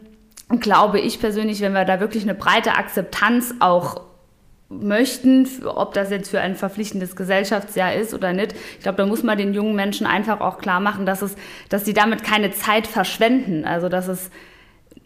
glaube 0.61 1.01
ich 1.01 1.19
persönlich, 1.19 1.61
wenn 1.61 1.73
wir 1.73 1.85
da 1.85 1.99
wirklich 2.01 2.23
eine 2.23 2.35
breite 2.35 2.73
Akzeptanz 2.73 3.55
auch 3.59 4.06
möchten, 4.69 5.49
ob 5.65 5.95
das 5.95 6.11
jetzt 6.11 6.31
für 6.31 6.41
ein 6.41 6.57
verpflichtendes 6.57 7.15
Gesellschaftsjahr 7.15 7.95
ist 7.95 8.15
oder 8.15 8.33
nicht. 8.33 8.55
Ich 8.77 8.83
glaube, 8.83 8.99
da 8.99 9.07
muss 9.07 9.23
man 9.23 9.39
den 9.39 9.55
jungen 9.55 9.77
Menschen 9.77 10.07
einfach 10.07 10.41
auch 10.41 10.59
klar 10.59 10.81
machen, 10.81 11.07
dass 11.07 11.23
es, 11.23 11.37
dass 11.69 11.85
sie 11.85 11.95
damit 11.95 12.25
keine 12.25 12.51
Zeit 12.51 12.87
verschwenden. 12.87 13.65
Also 13.65 13.89
dass 13.89 14.09
es 14.09 14.31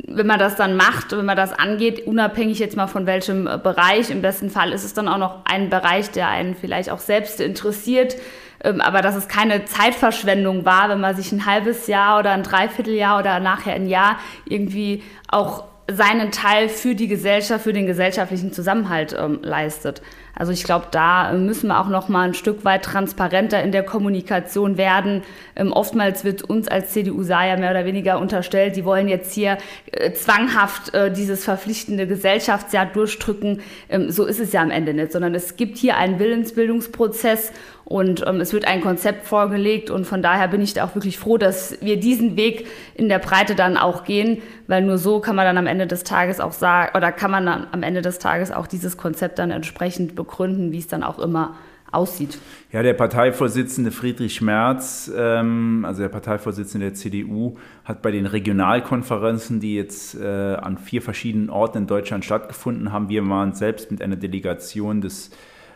wenn 0.06 0.26
man 0.26 0.38
das 0.38 0.56
dann 0.56 0.76
macht, 0.76 1.12
wenn 1.12 1.26
man 1.26 1.36
das 1.36 1.52
angeht, 1.52 2.06
unabhängig 2.06 2.58
jetzt 2.58 2.76
mal 2.76 2.86
von 2.86 3.06
welchem 3.06 3.46
äh, 3.46 3.58
Bereich, 3.58 4.10
im 4.10 4.22
besten 4.22 4.50
Fall 4.50 4.72
ist 4.72 4.84
es 4.84 4.94
dann 4.94 5.08
auch 5.08 5.18
noch 5.18 5.44
ein 5.44 5.70
Bereich, 5.70 6.10
der 6.10 6.28
einen 6.28 6.54
vielleicht 6.54 6.90
auch 6.90 6.98
selbst 6.98 7.40
interessiert, 7.40 8.16
ähm, 8.62 8.80
aber 8.80 9.02
dass 9.02 9.14
es 9.14 9.28
keine 9.28 9.64
Zeitverschwendung 9.64 10.64
war, 10.64 10.88
wenn 10.88 11.00
man 11.00 11.16
sich 11.16 11.32
ein 11.32 11.46
halbes 11.46 11.86
Jahr 11.86 12.18
oder 12.18 12.32
ein 12.32 12.42
Dreivierteljahr 12.42 13.18
oder 13.18 13.40
nachher 13.40 13.74
ein 13.74 13.86
Jahr 13.86 14.18
irgendwie 14.46 15.02
auch 15.28 15.64
seinen 15.94 16.30
Teil 16.30 16.68
für 16.68 16.94
die 16.94 17.08
Gesellschaft, 17.08 17.64
für 17.64 17.72
den 17.72 17.86
gesellschaftlichen 17.86 18.52
Zusammenhalt 18.52 19.14
ähm, 19.18 19.40
leistet. 19.42 20.02
Also 20.34 20.52
ich 20.52 20.64
glaube, 20.64 20.86
da 20.90 21.32
müssen 21.32 21.68
wir 21.68 21.80
auch 21.80 21.88
noch 21.88 22.08
mal 22.08 22.28
ein 22.28 22.34
Stück 22.34 22.64
weit 22.64 22.84
transparenter 22.84 23.62
in 23.62 23.72
der 23.72 23.82
Kommunikation 23.82 24.76
werden. 24.76 25.22
Ähm, 25.56 25.72
oftmals 25.72 26.24
wird 26.24 26.42
uns 26.42 26.68
als 26.68 26.92
CDU 26.92 27.22
ja 27.22 27.56
mehr 27.56 27.70
oder 27.70 27.84
weniger 27.84 28.18
unterstellt, 28.18 28.76
die 28.76 28.84
wollen 28.84 29.08
jetzt 29.08 29.32
hier 29.32 29.58
äh, 29.92 30.12
zwanghaft 30.12 30.94
äh, 30.94 31.12
dieses 31.12 31.44
verpflichtende 31.44 32.06
Gesellschaftsjahr 32.06 32.86
durchdrücken. 32.86 33.60
Ähm, 33.88 34.10
so 34.10 34.24
ist 34.24 34.40
es 34.40 34.52
ja 34.52 34.62
am 34.62 34.70
Ende 34.70 34.94
nicht, 34.94 35.12
sondern 35.12 35.34
es 35.34 35.56
gibt 35.56 35.76
hier 35.76 35.96
einen 35.96 36.18
Willensbildungsprozess 36.18 37.52
und 37.90 38.24
ähm, 38.24 38.40
es 38.40 38.52
wird 38.52 38.68
ein 38.68 38.82
Konzept 38.82 39.26
vorgelegt 39.26 39.90
und 39.90 40.04
von 40.04 40.22
daher 40.22 40.46
bin 40.46 40.62
ich 40.62 40.74
da 40.74 40.84
auch 40.84 40.94
wirklich 40.94 41.18
froh, 41.18 41.38
dass 41.38 41.76
wir 41.80 41.98
diesen 41.98 42.36
Weg 42.36 42.68
in 42.94 43.08
der 43.08 43.18
Breite 43.18 43.56
dann 43.56 43.76
auch 43.76 44.04
gehen, 44.04 44.42
weil 44.68 44.82
nur 44.82 44.96
so 44.96 45.18
kann 45.18 45.34
man 45.34 45.44
dann 45.44 45.58
am 45.58 45.66
Ende 45.66 45.88
des 45.88 46.04
Tages 46.04 46.38
auch 46.38 46.52
sagen, 46.52 46.96
oder 46.96 47.10
kann 47.10 47.32
man 47.32 47.46
dann 47.46 47.66
am 47.72 47.82
Ende 47.82 48.00
des 48.00 48.20
Tages 48.20 48.52
auch 48.52 48.68
dieses 48.68 48.96
Konzept 48.96 49.40
dann 49.40 49.50
entsprechend 49.50 50.14
begründen, 50.24 50.72
wie 50.72 50.78
es 50.78 50.86
dann 50.86 51.02
auch 51.02 51.18
immer 51.18 51.54
aussieht. 51.92 52.38
Ja, 52.72 52.82
der 52.82 52.94
Parteivorsitzende 52.94 53.90
Friedrich 53.90 54.40
Merz, 54.40 55.10
ähm, 55.14 55.84
also 55.86 56.02
der 56.02 56.08
Parteivorsitzende 56.08 56.88
der 56.88 56.94
CDU, 56.94 57.56
hat 57.84 58.02
bei 58.02 58.10
den 58.10 58.26
Regionalkonferenzen, 58.26 59.60
die 59.60 59.74
jetzt 59.74 60.14
äh, 60.14 60.54
an 60.54 60.78
vier 60.78 61.02
verschiedenen 61.02 61.50
Orten 61.50 61.78
in 61.78 61.86
Deutschland 61.86 62.24
stattgefunden 62.24 62.92
haben, 62.92 63.08
wir 63.08 63.28
waren 63.28 63.54
selbst 63.54 63.90
mit 63.90 64.02
einer 64.02 64.16
Delegation 64.16 65.00
des 65.00 65.30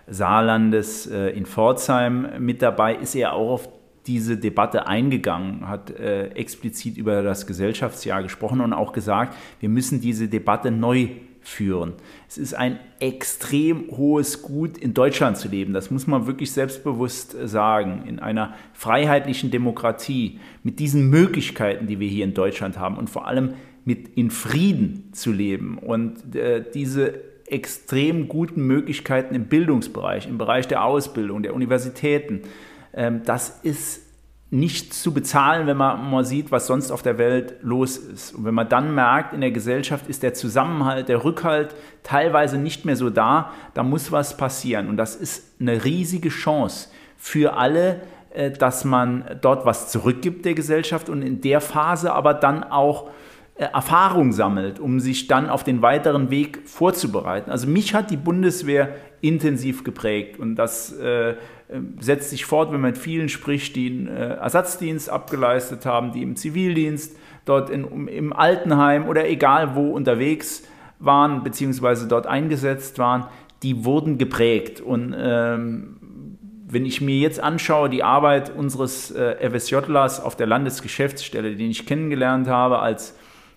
Saarlandes 0.07 1.07
äh, 1.07 1.31
in 1.31 1.47
Pforzheim 1.47 2.29
mit 2.39 2.63
dabei, 2.63 2.95
ist 2.95 3.15
er 3.15 3.33
auch 3.33 3.55
auf 3.55 3.69
diese 4.07 4.37
Debatte 4.37 4.87
eingegangen, 4.87 5.67
hat 5.67 5.91
äh, 5.91 6.29
explizit 6.29 6.99
über 6.99 7.23
das 7.23 7.47
Gesellschaftsjahr 7.47 8.23
gesprochen 8.23 8.61
und 8.61 8.73
auch 8.73 8.93
gesagt, 8.93 9.35
wir 9.61 9.71
müssen 9.71 10.01
diese 10.01 10.29
Debatte 10.29 10.71
neu 10.71 11.09
führen. 11.45 11.93
Es 12.29 12.39
ist 12.39 12.55
ein 12.55 12.79
extrem 13.01 13.91
hohes 13.91 14.43
Gut, 14.43 14.79
in 14.79 14.95
Deutschland 14.95 15.37
zu 15.37 15.49
leben. 15.49 15.73
Das 15.73 15.91
muss 15.91 16.07
man 16.07 16.27
wirklich 16.27 16.53
selbstbewusst 16.53 17.37
sagen. 17.45 18.05
In 18.07 18.19
einer 18.19 18.55
freiheitlichen 18.73 19.51
Demokratie, 19.51 20.41
mit 20.63 20.81
diesen 20.81 21.11
Möglichkeiten, 21.11 21.87
die 21.87 22.01
wir 22.01 22.09
hier 22.09 22.25
in 22.25 22.35
Deutschland 22.35 22.79
haben 22.79 22.97
und 22.97 23.11
vor 23.11 23.27
allem 23.27 23.55
mit 23.85 24.09
in 24.17 24.31
Frieden 24.31 25.11
zu 25.13 25.33
leben. 25.33 25.79
Und 25.79 26.35
äh, 26.35 26.65
diese 26.73 27.21
extrem 27.47 28.29
guten 28.29 28.67
Möglichkeiten 28.67 29.35
im 29.35 29.45
Bildungsbereich, 29.45 30.27
im 30.27 30.39
Bereich 30.39 30.67
der 30.67 30.85
Ausbildung, 30.85 31.43
der 31.43 31.55
Universitäten. 31.55 32.43
Ähm, 32.95 33.23
das 33.25 33.61
ist 33.63 34.04
nicht 34.55 34.95
zu 34.95 35.13
bezahlen, 35.13 35.67
wenn 35.67 35.77
man 35.77 36.11
mal 36.11 36.25
sieht, 36.25 36.53
was 36.53 36.69
sonst 36.69 36.93
auf 36.93 37.03
der 37.03 37.19
Welt 37.19 37.57
los 37.61 37.97
ist. 37.97 38.35
Und 38.35 38.45
wenn 38.45 38.55
man 38.55 38.69
dann 38.69 38.95
merkt, 38.95 39.35
in 39.35 39.41
der 39.41 39.51
Gesellschaft 39.51 40.07
ist 40.09 40.23
der 40.23 40.33
Zusammenhalt, 40.33 41.09
der 41.09 41.25
Rückhalt 41.25 41.75
teilweise 42.05 42.57
nicht 42.57 42.85
mehr 42.85 42.95
so 42.95 43.11
da, 43.11 43.51
da 43.75 43.83
muss 43.83 44.13
was 44.13 44.37
passieren. 44.37 44.89
Und 44.89 44.97
das 44.97 45.17
ist 45.17 45.61
eine 45.61 45.85
riesige 45.85 46.29
Chance 46.29 46.89
für 47.17 47.57
alle, 47.57 48.03
äh, 48.31 48.53
dass 48.53 48.85
man 48.85 49.25
dort 49.41 49.67
was 49.67 49.91
zurückgibt 49.91 50.45
der 50.45 50.55
Gesellschaft 50.55 51.09
und 51.09 51.23
in 51.23 51.41
der 51.41 51.61
Phase 51.61 52.13
aber 52.13 52.33
dann 52.33 52.63
auch 52.63 53.11
äh, 53.57 53.65
Erfahrung 53.65 54.33
sammelt, 54.33 54.79
um 54.79 55.01
sich 55.01 55.27
dann 55.27 55.49
auf 55.49 55.65
den 55.65 55.83
weiteren 55.83 56.31
Weg 56.31 56.61
vorzubereiten. 56.65 57.51
Also 57.51 57.67
mich 57.67 57.93
hat 57.93 58.11
die 58.11 58.17
Bundeswehr 58.17 58.95
intensiv 59.21 59.83
geprägt 59.83 60.39
und 60.39 60.55
das 60.57 60.93
äh, 60.93 61.35
setzt 62.01 62.31
sich 62.31 62.45
fort, 62.45 62.73
wenn 62.73 62.81
man 62.81 62.93
mit 62.93 62.99
vielen 62.99 63.29
spricht, 63.29 63.75
die 63.77 63.89
einen 63.89 64.07
äh, 64.07 64.35
Ersatzdienst 64.35 65.09
abgeleistet 65.09 65.87
haben, 65.87 66.13
die 66.13 66.23
im 66.23 66.37
Zivildienst, 66.37 67.17
dort 67.45 67.71
in, 67.71 68.09
im 68.09 68.33
Altenheim 68.33 69.09
oder 69.09 69.29
egal 69.29 69.75
wo 69.75 69.91
unterwegs 69.91 70.63
waren, 70.99 71.43
beziehungsweise 71.43 72.07
dort 72.07 72.27
eingesetzt 72.27 72.99
waren, 72.99 73.27
die 73.63 73.85
wurden 73.85 74.19
geprägt. 74.19 74.81
Und 74.81 75.15
ähm, 75.17 75.97
wenn 76.67 76.87
ich 76.87 77.01
mir 77.01 77.17
jetzt 77.17 77.41
anschaue, 77.41 77.89
die 77.89 78.03
Arbeit 78.03 78.55
unseres 78.55 79.11
äh, 79.11 79.51
FSJlers 79.51 80.23
auf 80.23 80.37
der 80.37 80.47
Landesgeschäftsstelle, 80.47 81.57
den 81.57 81.71
ich 81.71 81.87
kennengelernt 81.87 82.49
habe 82.49 82.81
als 82.81 83.17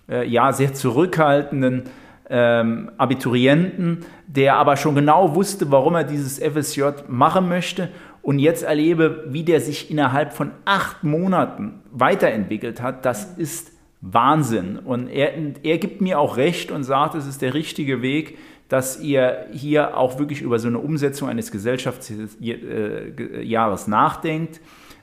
äh, 0.10 0.28
ja, 0.28 0.54
sehr 0.54 0.74
zurückhaltenden 0.74 1.84
ähm, 2.30 2.92
Abiturienten, 2.98 4.06
der 4.28 4.56
aber 4.56 4.78
schon 4.78 4.96
genau 4.96 5.36
wusste, 5.36 5.72
warum 5.72 5.96
er 5.96 6.04
dieses 6.04 6.40
FSJ 6.40 6.84
machen 7.08 7.48
möchte 7.48 7.90
und 8.22 8.40
jetzt 8.40 8.64
erlebe, 8.64 9.26
wie 9.30 9.44
der 9.44 9.62
sich 9.62 9.90
innerhalb 9.90 10.34
von 10.34 10.52
acht 10.66 11.04
Monaten 11.04 11.82
weiterentwickelt 11.92 12.82
hat, 12.82 13.06
das 13.06 13.38
ist 13.38 13.72
Wahnsinn. 14.02 14.78
Und 14.78 15.08
er, 15.08 15.32
er 15.64 15.78
gibt 15.78 16.02
mir 16.02 16.20
auch 16.20 16.38
recht 16.38 16.72
und 16.72 16.84
sagt, 16.84 17.16
es 17.16 17.26
ist 17.26 17.42
der 17.42 17.54
richtige 17.54 18.02
Weg, 18.02 18.38
dass 18.68 19.00
ihr 19.00 19.46
hier 19.54 19.96
auch 19.96 20.20
wirklich 20.20 20.42
über 20.42 20.60
so 20.60 20.68
eine 20.68 20.80
Umsetzung 20.80 21.30
eines 21.30 21.52
Gesellschaftsjahres 21.52 23.88
nachdenkt 23.88 24.60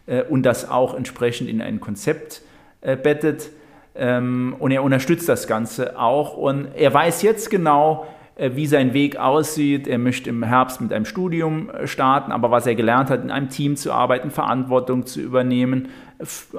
äh, 0.07 0.23
und 0.23 0.43
das 0.43 0.71
auch 0.71 0.95
entsprechend 0.95 1.49
in 1.49 1.63
ein 1.63 1.81
Konzept 1.81 2.43
äh, 2.83 2.97
bettet. 2.97 3.51
Ähm, 3.95 4.57
und 4.59 4.71
er 4.71 4.83
unterstützt 4.83 5.29
das 5.29 5.47
Ganze 5.47 5.99
auch. 5.99 6.37
Und 6.37 6.69
er 6.75 6.93
weiß 6.93 7.23
jetzt 7.23 7.51
genau, 7.51 8.07
äh, 8.37 8.51
wie 8.55 8.67
sein 8.67 8.95
Weg 8.95 9.17
aussieht. 9.17 9.87
Er 9.87 9.99
möchte 9.99 10.31
im 10.31 10.43
Herbst 10.43 10.81
mit 10.81 10.93
einem 10.93 11.05
Studium 11.05 11.71
äh, 11.71 11.87
starten, 11.87 12.33
aber 12.33 12.51
was 12.51 12.67
er 12.67 12.75
gelernt 12.75 13.09
hat, 13.09 13.23
in 13.23 13.31
einem 13.31 13.49
Team 13.49 13.77
zu 13.77 13.93
arbeiten, 13.93 14.31
Verantwortung 14.31 15.07
zu 15.07 15.21
übernehmen, 15.21 15.89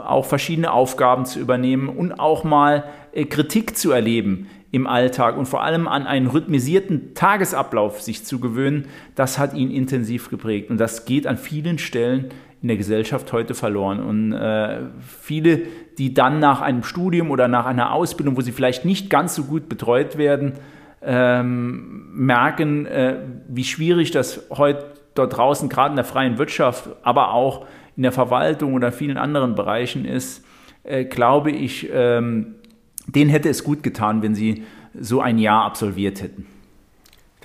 auch 0.01 0.25
verschiedene 0.25 0.71
Aufgaben 0.71 1.25
zu 1.25 1.39
übernehmen 1.39 1.89
und 1.89 2.13
auch 2.13 2.45
mal 2.45 2.85
äh, 3.11 3.25
Kritik 3.25 3.77
zu 3.77 3.91
erleben 3.91 4.47
im 4.71 4.87
Alltag 4.87 5.37
und 5.37 5.47
vor 5.47 5.63
allem 5.63 5.87
an 5.87 6.07
einen 6.07 6.27
rhythmisierten 6.27 7.13
Tagesablauf 7.13 8.01
sich 8.01 8.25
zu 8.25 8.39
gewöhnen, 8.39 8.87
das 9.15 9.37
hat 9.37 9.53
ihn 9.53 9.71
intensiv 9.71 10.29
geprägt. 10.29 10.69
Und 10.69 10.77
das 10.77 11.05
geht 11.05 11.27
an 11.27 11.37
vielen 11.37 11.77
Stellen 11.77 12.29
in 12.65 12.69
der 12.69 12.77
Gesellschaft 12.77 13.31
heute 13.31 13.53
verloren. 13.53 13.99
Und 13.99 14.33
äh, 14.33 14.79
viele, 14.99 15.67
die 15.99 16.15
dann 16.15 16.39
nach 16.39 16.61
einem 16.61 16.81
Studium 16.81 17.29
oder 17.29 17.47
nach 17.47 17.67
einer 17.67 17.93
Ausbildung, 17.93 18.37
wo 18.37 18.41
sie 18.41 18.51
vielleicht 18.51 18.85
nicht 18.85 19.11
ganz 19.11 19.35
so 19.35 19.43
gut 19.43 19.69
betreut 19.69 20.17
werden, 20.17 20.53
ähm, 21.03 22.09
merken, 22.11 22.87
äh, 22.87 23.17
wie 23.47 23.65
schwierig 23.65 24.09
das 24.09 24.47
heute 24.49 24.83
dort 25.13 25.37
draußen, 25.37 25.69
gerade 25.69 25.91
in 25.91 25.95
der 25.95 26.05
freien 26.05 26.39
Wirtschaft, 26.39 26.89
aber 27.03 27.35
auch 27.35 27.67
in 27.95 28.01
der 28.01 28.11
Verwaltung 28.11 28.73
oder 28.73 28.91
vielen 28.91 29.17
anderen 29.17 29.53
Bereichen 29.53 30.03
ist, 30.03 30.43
äh, 30.85 31.05
glaube 31.05 31.51
ich, 31.51 31.87
ähm, 31.93 32.55
denen 33.05 33.29
hätte 33.29 33.47
es 33.47 33.63
gut 33.63 33.83
getan, 33.83 34.23
wenn 34.23 34.33
sie 34.33 34.63
so 34.99 35.21
ein 35.21 35.37
Jahr 35.37 35.65
absolviert 35.65 36.19
hätten 36.19 36.47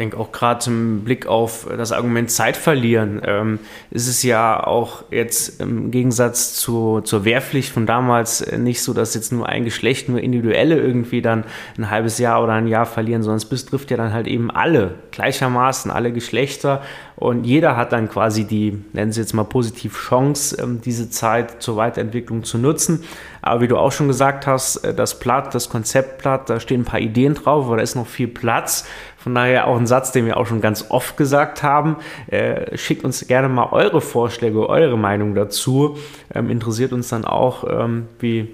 denke 0.01 0.19
auch 0.19 0.33
gerade 0.33 0.69
im 0.69 1.05
Blick 1.05 1.27
auf 1.27 1.69
das 1.77 1.93
Argument 1.93 2.31
Zeit 2.31 2.57
verlieren, 2.57 3.21
ähm, 3.25 3.59
ist 3.91 4.09
es 4.09 4.23
ja 4.23 4.67
auch 4.67 5.05
jetzt 5.11 5.61
im 5.61 5.91
Gegensatz 5.91 6.55
zu, 6.55 7.01
zur 7.03 7.25
Wehrpflicht 7.25 7.73
von 7.73 7.87
damals 7.87 8.51
nicht 8.57 8.83
so, 8.83 8.93
dass 8.93 9.15
jetzt 9.15 9.31
nur 9.31 9.49
ein 9.49 9.65
Geschlecht, 9.65 10.09
nur 10.09 10.21
Individuelle 10.21 10.81
irgendwie 10.81 11.23
dann 11.23 11.45
ein 11.79 11.91
halbes 11.91 12.19
Jahr 12.19 12.43
oder 12.43 12.55
ein 12.55 12.67
Jahr 12.67 12.87
verlieren, 12.87 13.23
sondern 13.23 13.37
es 13.37 13.45
betrifft 13.45 13.91
ja 13.91 13.97
dann 13.97 14.13
halt 14.13 14.27
eben 14.27 14.51
alle 14.51 14.95
gleichermaßen, 15.13 15.91
alle 15.91 16.13
Geschlechter 16.13 16.83
und 17.21 17.45
jeder 17.45 17.77
hat 17.77 17.93
dann 17.93 18.09
quasi 18.09 18.45
die, 18.45 18.83
nennen 18.95 19.13
Sie 19.13 19.21
jetzt 19.21 19.35
mal 19.35 19.45
positiv, 19.45 19.95
Chance, 20.09 20.57
ähm, 20.59 20.81
diese 20.83 21.11
Zeit 21.11 21.63
zur 21.63 21.77
Weiterentwicklung 21.77 22.45
zu 22.45 22.57
nutzen. 22.57 23.05
Aber 23.43 23.61
wie 23.61 23.69
du 23.69 23.77
auch 23.77 23.93
schon 23.93 24.09
gesagt 24.09 24.47
hast, 24.47 24.77
äh, 24.79 24.95
das 24.95 25.19
Blatt, 25.19 25.55
das 25.55 25.69
Konzeptblatt, 25.69 26.49
da 26.49 26.59
stehen 26.61 26.81
ein 26.81 26.87
paar 26.87 26.99
Ideen 26.99 27.35
drauf, 27.35 27.67
aber 27.67 27.77
da 27.77 27.83
ist 27.83 27.95
noch 27.95 28.07
viel 28.07 28.27
Platz. 28.27 28.87
Von 29.23 29.35
daher 29.35 29.67
auch 29.67 29.77
ein 29.77 29.87
Satz, 29.87 30.13
den 30.13 30.25
wir 30.25 30.39
auch 30.39 30.47
schon 30.47 30.63
ganz 30.63 30.87
oft 30.89 31.19
gesagt 31.19 31.63
haben. 31.63 31.97
Äh, 32.29 32.77
schickt 32.79 33.05
uns 33.05 33.27
gerne 33.27 33.51
mal 33.51 33.69
eure 33.71 34.01
Vorschläge, 34.01 34.67
eure 34.67 34.97
Meinung 34.97 35.35
dazu. 35.35 35.99
Ähm, 36.35 36.49
interessiert 36.49 36.95
uns 36.95 37.11
dann 37.11 37.27
auch, 37.27 37.65
ähm, 37.69 38.09
wie 38.19 38.49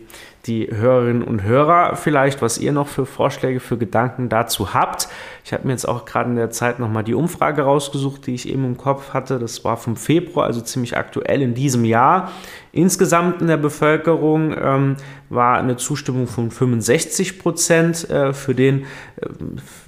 die 0.46 0.68
Hörerinnen 0.70 1.22
und 1.22 1.42
Hörer 1.42 1.96
vielleicht, 1.96 2.42
was 2.42 2.58
ihr 2.58 2.72
noch 2.72 2.88
für 2.88 3.06
Vorschläge, 3.06 3.60
für 3.60 3.76
Gedanken 3.76 4.28
dazu 4.28 4.74
habt. 4.74 5.08
Ich 5.44 5.52
habe 5.52 5.66
mir 5.66 5.72
jetzt 5.72 5.88
auch 5.88 6.04
gerade 6.04 6.30
in 6.30 6.36
der 6.36 6.50
Zeit 6.50 6.78
nochmal 6.78 7.04
die 7.04 7.14
Umfrage 7.14 7.62
rausgesucht, 7.62 8.26
die 8.26 8.34
ich 8.34 8.48
eben 8.48 8.64
im 8.64 8.76
Kopf 8.76 9.12
hatte. 9.12 9.38
Das 9.38 9.64
war 9.64 9.76
vom 9.76 9.96
Februar, 9.96 10.46
also 10.46 10.60
ziemlich 10.60 10.96
aktuell 10.96 11.42
in 11.42 11.54
diesem 11.54 11.84
Jahr. 11.84 12.30
Insgesamt 12.72 13.40
in 13.40 13.48
der 13.48 13.56
Bevölkerung 13.56 14.54
ähm, 14.60 14.96
war 15.28 15.58
eine 15.58 15.76
Zustimmung 15.76 16.26
von 16.26 16.50
65 16.50 17.38
Prozent 17.38 18.08
äh, 18.10 18.32
für, 18.32 18.54
den, 18.54 18.82
äh, 19.16 19.28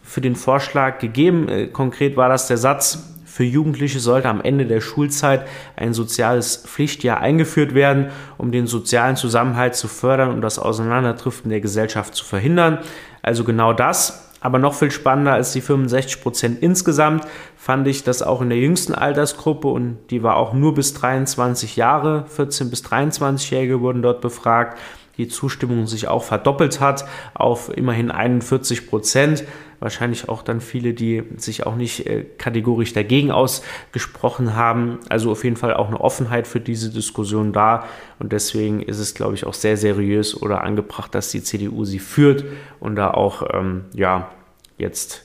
für 0.03 0.21
den 0.21 0.37
Vorschlag 0.37 0.99
gegeben. 0.99 1.49
Äh, 1.49 1.67
konkret 1.69 2.17
war 2.17 2.29
das 2.29 2.49
der 2.49 2.57
Satz, 2.57 3.18
für 3.39 3.45
Jugendliche 3.45 4.01
sollte 4.01 4.29
am 4.29 4.41
Ende 4.41 4.67
der 4.67 4.81
Schulzeit 4.81 5.47
ein 5.77 5.95
soziales 5.95 6.57
Pflichtjahr 6.57 7.21
eingeführt 7.21 7.73
werden, 7.73 8.07
um 8.37 8.51
den 8.51 8.67
sozialen 8.67 9.15
Zusammenhalt 9.15 9.77
zu 9.77 9.87
fördern 9.87 10.33
und 10.33 10.41
das 10.41 10.59
Auseinanderdriften 10.59 11.49
der 11.49 11.61
Gesellschaft 11.61 12.17
zu 12.17 12.25
verhindern. 12.25 12.81
Also 13.23 13.45
genau 13.45 13.73
das. 13.73 14.29
Aber 14.41 14.59
noch 14.59 14.75
viel 14.75 14.91
spannender 14.91 15.35
als 15.35 15.53
die 15.53 15.61
65 15.61 16.21
Prozent 16.21 16.63
insgesamt 16.63 17.29
fand 17.57 17.87
ich 17.87 18.03
das 18.03 18.23
auch 18.23 18.43
in 18.43 18.49
der 18.49 18.59
jüngsten 18.59 18.93
Altersgruppe 18.93 19.69
und 19.69 19.99
die 20.11 20.25
war 20.25 20.37
auch 20.37 20.53
nur 20.53 20.75
bis 20.75 20.95
23 20.95 21.77
Jahre, 21.77 22.25
14 22.27 22.71
bis 22.71 22.85
23-Jährige 22.85 23.81
wurden 23.81 24.03
dort 24.03 24.21
befragt, 24.21 24.79
die 25.19 25.29
Zustimmung 25.29 25.87
sich 25.87 26.09
auch 26.09 26.23
verdoppelt 26.23 26.81
hat 26.81 27.05
auf 27.35 27.77
immerhin 27.77 28.11
41 28.11 28.87
Prozent. 28.87 29.45
Wahrscheinlich 29.81 30.29
auch 30.29 30.43
dann 30.43 30.61
viele, 30.61 30.93
die 30.95 31.23
sich 31.37 31.67
auch 31.67 31.77
nicht 31.77 32.07
äh, 32.07 32.25
kategorisch 32.39 32.93
dagegen 32.93 33.31
ausgesprochen 33.31 34.57
haben. 34.57 34.99
Also 35.09 35.31
auf 35.31 35.45
jeden 35.45 35.57
Fall 35.57 35.75
auch 35.75 35.89
eine 35.89 36.01
Offenheit 36.01 36.47
für 36.47 36.61
diese 36.61 36.91
Diskussion 36.91 37.53
da. 37.53 37.85
Und 38.19 38.33
deswegen 38.33 38.81
ist 38.81 38.99
es, 38.99 39.15
glaube 39.15 39.35
ich, 39.35 39.45
auch 39.45 39.55
sehr 39.55 39.77
seriös 39.77 40.41
oder 40.41 40.63
angebracht, 40.63 41.15
dass 41.15 41.31
die 41.31 41.43
CDU 41.43 41.85
sie 41.85 42.01
führt 42.01 42.45
und 42.81 42.97
da 42.97 43.11
auch, 43.11 43.43
ähm, 43.53 43.85
ja, 43.95 44.31
jetzt 44.79 45.25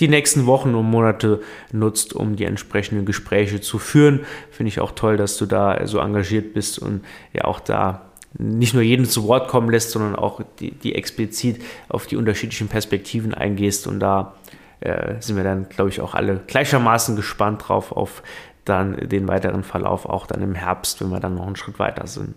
die 0.00 0.08
nächsten 0.08 0.46
Wochen 0.46 0.74
und 0.74 0.86
Monate 0.86 1.40
nutzt, 1.72 2.14
um 2.14 2.34
die 2.36 2.44
entsprechenden 2.44 3.06
Gespräche 3.06 3.60
zu 3.60 3.78
führen. 3.78 4.20
Finde 4.50 4.68
ich 4.68 4.80
auch 4.80 4.92
toll, 4.92 5.16
dass 5.16 5.36
du 5.36 5.46
da 5.46 5.86
so 5.86 5.98
engagiert 5.98 6.52
bist 6.52 6.80
und 6.80 7.04
ja 7.32 7.44
auch 7.44 7.60
da 7.60 8.03
nicht 8.38 8.74
nur 8.74 8.82
jeden 8.82 9.06
zu 9.06 9.28
Wort 9.28 9.48
kommen 9.48 9.70
lässt, 9.70 9.90
sondern 9.90 10.16
auch 10.16 10.40
die, 10.58 10.72
die 10.72 10.94
explizit 10.94 11.62
auf 11.88 12.06
die 12.06 12.16
unterschiedlichen 12.16 12.68
Perspektiven 12.68 13.34
eingehst. 13.34 13.86
Und 13.86 14.00
da 14.00 14.34
äh, 14.80 15.14
sind 15.20 15.36
wir 15.36 15.44
dann, 15.44 15.68
glaube 15.68 15.90
ich, 15.90 16.00
auch 16.00 16.14
alle 16.14 16.40
gleichermaßen 16.46 17.16
gespannt 17.16 17.68
drauf 17.68 17.92
auf 17.92 18.22
dann 18.64 18.96
den 19.08 19.28
weiteren 19.28 19.62
Verlauf, 19.62 20.06
auch 20.06 20.26
dann 20.26 20.42
im 20.42 20.54
Herbst, 20.54 21.00
wenn 21.00 21.10
wir 21.10 21.20
dann 21.20 21.34
noch 21.34 21.46
einen 21.46 21.56
Schritt 21.56 21.78
weiter 21.78 22.06
sind. 22.06 22.34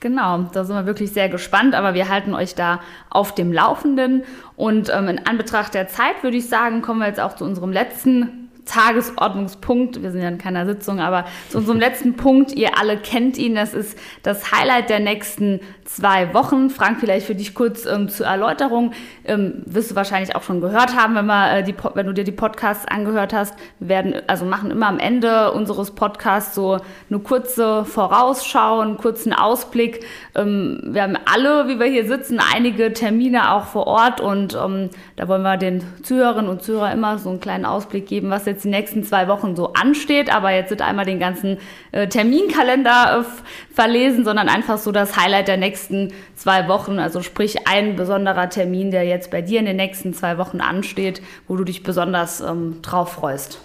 Genau, 0.00 0.44
da 0.52 0.64
sind 0.64 0.76
wir 0.76 0.86
wirklich 0.86 1.12
sehr 1.12 1.28
gespannt, 1.28 1.74
aber 1.74 1.94
wir 1.94 2.08
halten 2.08 2.34
euch 2.34 2.54
da 2.54 2.80
auf 3.10 3.34
dem 3.34 3.52
Laufenden. 3.52 4.24
Und 4.54 4.90
ähm, 4.94 5.08
in 5.08 5.26
Anbetracht 5.26 5.74
der 5.74 5.88
Zeit 5.88 6.22
würde 6.22 6.36
ich 6.36 6.48
sagen, 6.48 6.82
kommen 6.82 7.00
wir 7.00 7.08
jetzt 7.08 7.20
auch 7.20 7.34
zu 7.34 7.44
unserem 7.44 7.72
letzten 7.72 8.45
Tagesordnungspunkt. 8.66 10.02
Wir 10.02 10.10
sind 10.10 10.22
ja 10.22 10.28
in 10.28 10.38
keiner 10.38 10.66
Sitzung, 10.66 11.00
aber 11.00 11.24
zu 11.48 11.58
unserem 11.58 11.78
letzten 11.78 12.14
Punkt. 12.14 12.52
Ihr 12.52 12.78
alle 12.78 12.98
kennt 12.98 13.38
ihn. 13.38 13.54
Das 13.54 13.72
ist 13.72 13.98
das 14.22 14.52
Highlight 14.52 14.90
der 14.90 15.00
nächsten 15.00 15.60
zwei 15.84 16.34
Wochen. 16.34 16.68
Frank, 16.68 16.98
vielleicht 17.00 17.26
für 17.26 17.34
dich 17.34 17.54
kurz 17.54 17.86
ähm, 17.86 18.08
zur 18.08 18.26
Erläuterung. 18.26 18.92
Ähm, 19.24 19.62
wirst 19.64 19.92
du 19.92 19.94
wahrscheinlich 19.94 20.34
auch 20.36 20.42
schon 20.42 20.60
gehört 20.60 20.96
haben, 20.96 21.14
wenn, 21.14 21.26
wir, 21.26 21.58
äh, 21.58 21.62
die, 21.62 21.74
wenn 21.94 22.06
du 22.06 22.12
dir 22.12 22.24
die 22.24 22.32
Podcasts 22.32 22.86
angehört 22.86 23.32
hast. 23.32 23.54
Wir 23.78 23.88
werden, 23.88 24.14
also 24.26 24.44
machen 24.44 24.70
immer 24.70 24.88
am 24.88 24.98
Ende 24.98 25.52
unseres 25.52 25.92
Podcasts 25.92 26.54
so 26.54 26.78
eine 27.08 27.20
kurze 27.20 27.84
Vorausschau, 27.84 28.80
einen 28.80 28.96
kurzen 28.96 29.32
Ausblick. 29.32 30.04
Ähm, 30.34 30.80
wir 30.84 31.02
haben 31.02 31.16
alle, 31.24 31.68
wie 31.68 31.78
wir 31.78 31.86
hier 31.86 32.06
sitzen, 32.06 32.40
einige 32.40 32.92
Termine 32.92 33.52
auch 33.52 33.66
vor 33.66 33.86
Ort 33.86 34.20
und 34.20 34.54
ähm, 34.54 34.90
da 35.14 35.28
wollen 35.28 35.42
wir 35.42 35.56
den 35.56 35.84
Zuhörerinnen 36.02 36.50
und 36.50 36.62
Zuhörern 36.62 36.92
immer 36.92 37.18
so 37.18 37.30
einen 37.30 37.40
kleinen 37.40 37.64
Ausblick 37.64 38.06
geben, 38.06 38.30
was 38.30 38.46
jetzt 38.46 38.55
die 38.62 38.68
nächsten 38.68 39.04
zwei 39.04 39.28
Wochen 39.28 39.56
so 39.56 39.72
ansteht. 39.72 40.34
Aber 40.34 40.50
jetzt 40.50 40.70
wird 40.70 40.82
einmal 40.82 41.04
den 41.04 41.18
ganzen 41.18 41.58
äh, 41.92 42.08
Terminkalender 42.08 43.20
äh, 43.20 43.74
verlesen, 43.74 44.24
sondern 44.24 44.48
einfach 44.48 44.78
so 44.78 44.92
das 44.92 45.16
Highlight 45.16 45.48
der 45.48 45.56
nächsten 45.56 46.12
zwei 46.34 46.68
Wochen, 46.68 46.98
also 46.98 47.22
sprich 47.22 47.66
ein 47.68 47.96
besonderer 47.96 48.48
Termin, 48.48 48.90
der 48.90 49.04
jetzt 49.04 49.30
bei 49.30 49.42
dir 49.42 49.60
in 49.60 49.66
den 49.66 49.76
nächsten 49.76 50.14
zwei 50.14 50.38
Wochen 50.38 50.60
ansteht, 50.60 51.22
wo 51.48 51.56
du 51.56 51.64
dich 51.64 51.82
besonders 51.82 52.40
ähm, 52.40 52.80
drauf 52.82 53.12
freust? 53.12 53.60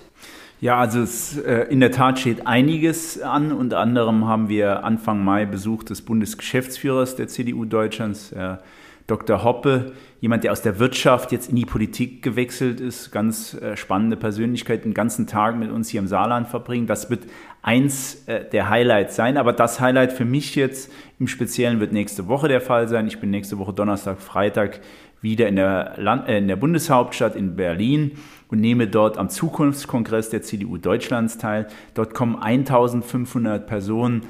Ja, 0.62 0.78
also 0.78 1.02
es, 1.02 1.38
äh, 1.40 1.64
in 1.72 1.80
der 1.80 1.92
Tat 1.92 2.20
steht 2.20 2.46
einiges 2.46 3.20
an. 3.20 3.52
Unter 3.52 3.80
anderem 3.80 4.28
haben 4.28 4.48
wir 4.48 4.84
Anfang 4.84 5.24
Mai 5.24 5.46
Besuch 5.46 5.84
des 5.84 6.04
Bundesgeschäftsführers 6.04 7.16
der 7.16 7.28
CDU 7.28 7.66
Deutschlands, 7.66 8.32
äh, 8.32 8.58
Dr. 9.08 9.44
Hoppe, 9.44 9.94
jemand, 10.20 10.44
der 10.44 10.52
aus 10.52 10.62
der 10.62 10.80
Wirtschaft 10.80 11.32
jetzt 11.32 11.50
in 11.50 11.56
die 11.56 11.66
Politik 11.66 12.22
gewechselt 12.22 12.80
ist, 12.80 13.12
ganz 13.12 13.54
äh, 13.56 13.76
spannende 13.76 14.18
Persönlichkeit, 14.18 14.86
den 14.86 14.94
ganzen 14.94 15.28
Tag 15.28 15.58
mit 15.58 15.72
uns 15.72 15.90
hier 15.90 16.00
im 16.00 16.08
Saarland 16.08 16.48
verbringen. 16.48 16.88
Das 16.88 17.10
wird 17.10 17.26
eins 17.62 18.24
äh, 18.28 18.46
der 18.50 18.70
Highlights 18.70 19.16
sein. 19.16 19.38
Aber 19.38 19.54
das 19.54 19.80
Highlight 19.80 20.14
für 20.14 20.26
mich 20.26 20.56
jetzt 20.56 20.92
im 21.20 21.28
Speziellen 21.28 21.80
wird 21.80 21.92
nächste 21.92 22.28
Woche 22.28 22.48
der 22.48 22.62
Fall 22.62 22.88
sein. 22.88 23.08
Ich 23.08 23.20
bin 23.20 23.30
nächste 23.30 23.58
Woche 23.58 23.74
Donnerstag, 23.74 24.22
Freitag 24.22 24.82
wieder 25.22 25.48
in 25.48 25.56
der, 25.56 25.94
Land, 25.98 26.28
äh, 26.28 26.38
in 26.38 26.48
der 26.48 26.56
Bundeshauptstadt 26.56 27.36
in 27.36 27.56
Berlin 27.56 28.12
und 28.50 28.60
nehme 28.60 28.88
dort 28.88 29.18
am 29.18 29.30
Zukunftskongress 29.30 30.30
der 30.30 30.42
CDU 30.42 30.78
Deutschlands 30.78 31.38
teil. 31.38 31.68
Dort 31.94 32.14
kommen 32.14 32.36
1500 32.36 33.66
Personen 33.66 34.24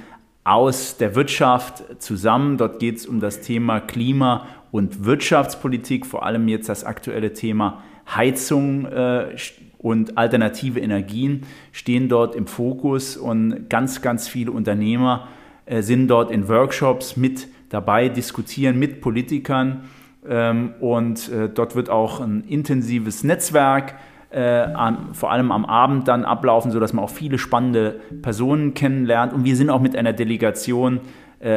aus 0.44 0.98
der 0.98 1.16
Wirtschaft 1.16 2.02
zusammen. 2.02 2.58
Dort 2.58 2.80
geht 2.80 2.98
es 2.98 3.06
um 3.06 3.20
das 3.20 3.42
Thema 3.42 3.80
Klima- 3.80 4.48
und 4.72 5.06
Wirtschaftspolitik, 5.06 6.06
vor 6.06 6.26
allem 6.26 6.48
jetzt 6.48 6.70
das 6.70 6.84
aktuelle 6.84 7.34
Thema 7.34 7.84
Heizung 8.16 8.86
äh, 8.86 9.36
und 9.78 10.18
alternative 10.18 10.80
Energien 10.80 11.44
stehen 11.72 12.10
dort 12.10 12.36
im 12.36 12.48
Fokus 12.48 13.18
und 13.18 13.70
ganz, 13.70 14.02
ganz 14.02 14.28
viele 14.28 14.52
Unternehmer 14.52 15.28
äh, 15.66 15.82
sind 15.82 16.08
dort 16.08 16.32
in 16.32 16.48
Workshops 16.48 17.18
mit 17.18 17.48
dabei, 17.70 18.10
diskutieren 18.10 18.78
mit 18.78 19.02
Politikern 19.02 19.84
ähm, 20.28 20.74
und 20.80 21.30
äh, 21.30 21.50
dort 21.50 21.76
wird 21.76 21.90
auch 21.90 22.20
ein 22.20 22.44
intensives 22.48 23.24
Netzwerk 23.24 23.96
äh, 24.30 24.68
vor 25.14 25.32
allem 25.32 25.52
am 25.52 25.66
Abend 25.66 26.08
dann 26.08 26.24
ablaufen, 26.24 26.72
sodass 26.72 26.94
man 26.94 27.04
auch 27.04 27.10
viele 27.10 27.38
spannende 27.38 28.00
Personen 28.22 28.74
kennenlernt. 28.74 29.34
Und 29.34 29.44
wir 29.44 29.58
sind 29.58 29.70
auch 29.70 29.82
mit 29.82 29.94
einer 29.94 30.14
Delegation 30.14 31.02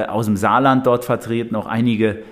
aus 0.09 0.25
dem 0.25 0.37
Saarland 0.37 0.87
dort 0.87 1.05
vertreten, 1.05 1.55
auch 1.57 1.67
einige 1.67 2.23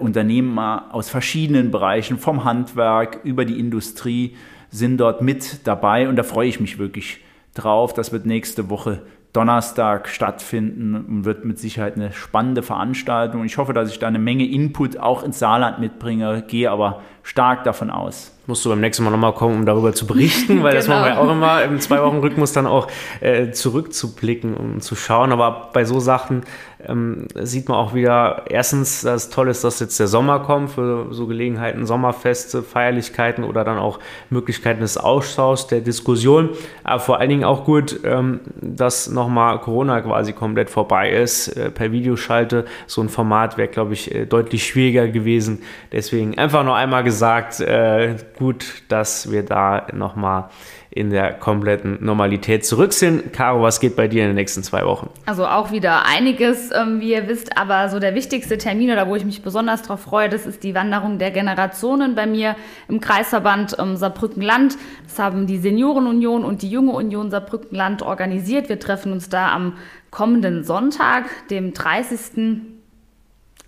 Unternehmer 0.00 0.86
aus 0.90 1.08
verschiedenen 1.08 1.70
Bereichen, 1.70 2.18
vom 2.18 2.44
Handwerk 2.44 3.20
über 3.22 3.44
die 3.44 3.60
Industrie, 3.60 4.36
sind 4.70 4.98
dort 4.98 5.22
mit 5.22 5.66
dabei 5.66 6.08
und 6.08 6.16
da 6.16 6.22
freue 6.22 6.48
ich 6.48 6.60
mich 6.60 6.78
wirklich 6.78 7.20
drauf. 7.54 7.94
Das 7.94 8.12
wird 8.12 8.26
nächste 8.26 8.70
Woche 8.70 9.02
Donnerstag 9.32 10.08
stattfinden 10.08 10.94
und 10.94 11.24
wird 11.24 11.44
mit 11.44 11.58
Sicherheit 11.58 11.96
eine 11.96 12.12
spannende 12.12 12.62
Veranstaltung. 12.62 13.44
Ich 13.44 13.58
hoffe, 13.58 13.72
dass 13.72 13.90
ich 13.90 13.98
da 13.98 14.08
eine 14.08 14.18
Menge 14.18 14.46
Input 14.46 14.98
auch 14.98 15.22
ins 15.22 15.38
Saarland 15.38 15.78
mitbringe, 15.78 16.42
gehe 16.46 16.70
aber 16.70 17.02
stark 17.22 17.64
davon 17.64 17.90
aus. 17.90 18.32
Musst 18.46 18.64
du 18.64 18.70
beim 18.70 18.80
nächsten 18.80 19.04
Mal 19.04 19.10
nochmal 19.10 19.34
kommen, 19.34 19.56
um 19.56 19.66
darüber 19.66 19.92
zu 19.92 20.06
berichten, 20.06 20.48
weil 20.62 20.70
genau. 20.70 20.74
das 20.74 20.88
machen 20.88 21.04
wir 21.04 21.20
auch 21.20 21.30
immer 21.30 21.62
im 21.64 21.78
Zwei-Wochen-Rhythmus 21.80 22.54
dann 22.54 22.66
auch 22.66 22.88
äh, 23.20 23.50
zurückzublicken, 23.50 24.56
um 24.56 24.80
zu 24.80 24.96
schauen. 24.96 25.32
Aber 25.32 25.68
bei 25.74 25.84
so 25.84 26.00
Sachen 26.00 26.44
ähm, 26.86 27.26
sieht 27.34 27.68
man 27.68 27.76
auch 27.76 27.92
wieder, 27.92 28.44
erstens, 28.48 29.02
dass 29.02 29.28
toll 29.30 29.48
ist, 29.48 29.64
dass 29.64 29.80
jetzt 29.80 29.98
der 30.00 30.06
Sommer 30.06 30.40
kommt 30.40 30.70
für 30.70 31.08
so 31.10 31.26
Gelegenheiten, 31.26 31.86
Sommerfeste, 31.86 32.62
Feierlichkeiten 32.62 33.44
oder 33.44 33.64
dann 33.64 33.78
auch 33.78 33.98
Möglichkeiten 34.30 34.80
des 34.80 34.96
Austauschs, 34.96 35.66
der 35.66 35.80
Diskussion. 35.80 36.50
Aber 36.84 37.00
vor 37.00 37.18
allen 37.18 37.28
Dingen 37.28 37.44
auch 37.44 37.64
gut, 37.64 38.00
ähm, 38.04 38.40
dass 38.62 39.10
nochmal 39.10 39.60
Corona 39.60 40.00
quasi 40.00 40.32
komplett 40.32 40.70
vorbei 40.70 41.10
ist. 41.10 41.48
Äh, 41.48 41.70
per 41.70 41.92
Videoschalte, 41.92 42.64
so 42.86 43.02
ein 43.02 43.10
Format 43.10 43.58
wäre, 43.58 43.68
glaube 43.68 43.92
ich, 43.92 44.14
äh, 44.14 44.24
deutlich 44.24 44.66
schwieriger 44.66 45.08
gewesen. 45.08 45.62
Deswegen 45.92 46.38
einfach 46.38 46.64
noch 46.64 46.76
einmal 46.76 47.02
gesagt, 47.08 47.60
äh, 47.60 48.16
gut, 48.38 48.82
dass 48.88 49.30
wir 49.30 49.42
da 49.42 49.86
nochmal 49.94 50.50
in 50.90 51.10
der 51.10 51.32
kompletten 51.32 52.04
Normalität 52.04 52.66
zurück 52.66 52.92
sind. 52.92 53.32
Caro, 53.32 53.62
was 53.62 53.80
geht 53.80 53.96
bei 53.96 54.08
dir 54.08 54.22
in 54.22 54.30
den 54.30 54.34
nächsten 54.34 54.62
zwei 54.62 54.84
Wochen? 54.84 55.08
Also 55.26 55.46
auch 55.46 55.70
wieder 55.70 56.04
einiges, 56.04 56.70
ähm, 56.70 57.00
wie 57.00 57.12
ihr 57.12 57.28
wisst, 57.28 57.56
aber 57.56 57.88
so 57.88 57.98
der 57.98 58.14
wichtigste 58.14 58.58
Termin 58.58 58.90
oder 58.90 59.08
wo 59.08 59.14
ich 59.14 59.24
mich 59.24 59.42
besonders 59.42 59.82
darauf 59.82 60.00
freue, 60.00 60.28
das 60.28 60.44
ist 60.44 60.64
die 60.64 60.74
Wanderung 60.74 61.18
der 61.18 61.30
Generationen 61.30 62.14
bei 62.14 62.26
mir 62.26 62.56
im 62.88 63.00
Kreisverband 63.00 63.76
ähm, 63.78 63.96
Saarbrücken-Land. 63.96 64.76
Das 65.04 65.18
haben 65.18 65.46
die 65.46 65.58
Seniorenunion 65.58 66.44
und 66.44 66.62
die 66.62 66.70
Junge 66.70 66.92
Union 66.92 67.30
Saarbrücken-Land 67.30 68.02
organisiert. 68.02 68.68
Wir 68.68 68.78
treffen 68.78 69.12
uns 69.12 69.30
da 69.30 69.52
am 69.52 69.74
kommenden 70.10 70.64
Sonntag, 70.64 71.24
dem 71.48 71.72
30. 71.72 72.64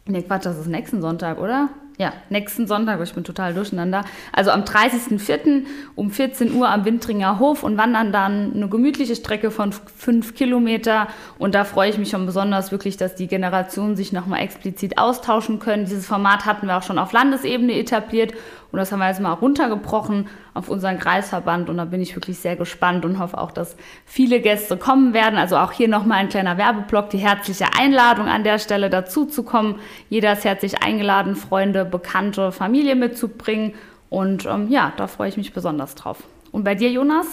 Ne, 0.07 0.23
Quatsch, 0.23 0.47
das 0.47 0.59
ist 0.59 0.67
nächsten 0.67 1.01
Sonntag, 1.01 1.39
oder? 1.39 1.69
Ja, 2.01 2.15
nächsten 2.31 2.67
Sonntag, 2.67 2.99
ich 3.03 3.13
bin 3.13 3.25
total 3.25 3.53
durcheinander. 3.53 4.07
Also 4.33 4.53
am 4.53 4.63
30.04. 4.63 5.67
um 5.97 6.11
14 6.11 6.55
Uhr 6.55 6.67
am 6.67 6.87
Windringer 6.87 7.39
Hof 7.39 7.63
und 7.63 7.77
wandern 7.77 8.11
dann 8.11 8.55
eine 8.55 8.71
gemütliche 8.71 9.15
Strecke 9.15 9.51
von 9.51 9.73
fünf 9.73 10.35
Kilometer. 10.35 11.09
Und 11.39 11.55
da 11.55 11.65
freue 11.65 11.91
ich 11.91 11.99
mich 11.99 12.09
schon 12.09 12.25
besonders 12.25 12.73
wirklich, 12.73 12.97
dass 12.97 13.17
die 13.17 13.27
Generationen 13.27 13.97
sich 13.97 14.15
nochmal 14.15 14.41
explizit 14.41 14.97
austauschen 14.97 15.59
können. 15.59 15.85
Dieses 15.85 16.07
Format 16.07 16.47
hatten 16.47 16.69
wir 16.69 16.79
auch 16.79 16.83
schon 16.83 16.99
auf 16.99 17.13
Landesebene 17.13 17.75
etabliert 17.79 18.33
und 18.73 18.79
das 18.79 18.93
haben 18.93 19.01
wir 19.01 19.09
jetzt 19.09 19.21
mal 19.21 19.33
runtergebrochen 19.33 20.29
auf 20.55 20.69
unseren 20.69 20.99
Kreisverband 20.99 21.69
und 21.69 21.77
da 21.77 21.85
bin 21.85 22.01
ich 22.01 22.15
wirklich 22.15 22.39
sehr 22.39 22.57
gespannt 22.57 23.05
und 23.05 23.19
hoffe 23.19 23.39
auch, 23.39 23.51
dass 23.51 23.77
viele 24.05 24.41
Gäste 24.41 24.77
kommen 24.77 25.13
werden. 25.13 25.39
Also 25.39 25.57
auch 25.57 25.73
hier 25.73 25.89
nochmal 25.89 26.19
ein 26.19 26.29
kleiner 26.29 26.59
Werbeblock, 26.59 27.11
die 27.11 27.19
herzliche 27.19 27.67
Einladung 27.79 28.27
an 28.27 28.45
der 28.45 28.59
Stelle 28.59 28.91
dazu 28.91 29.27
zu 29.27 29.43
kommen. 29.43 29.77
Jeder 30.09 30.33
ist 30.33 30.45
herzlich 30.45 30.83
eingeladen, 30.83 31.37
Freunde, 31.37 31.85
Bekannte, 31.85 32.53
Familie 32.53 32.97
mitzubringen 32.97 33.75
und 34.09 34.47
ähm, 34.47 34.69
ja, 34.69 34.93
da 34.97 35.07
freue 35.07 35.29
ich 35.29 35.37
mich 35.37 35.53
besonders 35.53 35.95
drauf. 35.95 36.23
Und 36.53 36.65
bei 36.65 36.75
dir, 36.75 36.91
Jonas? 36.91 37.27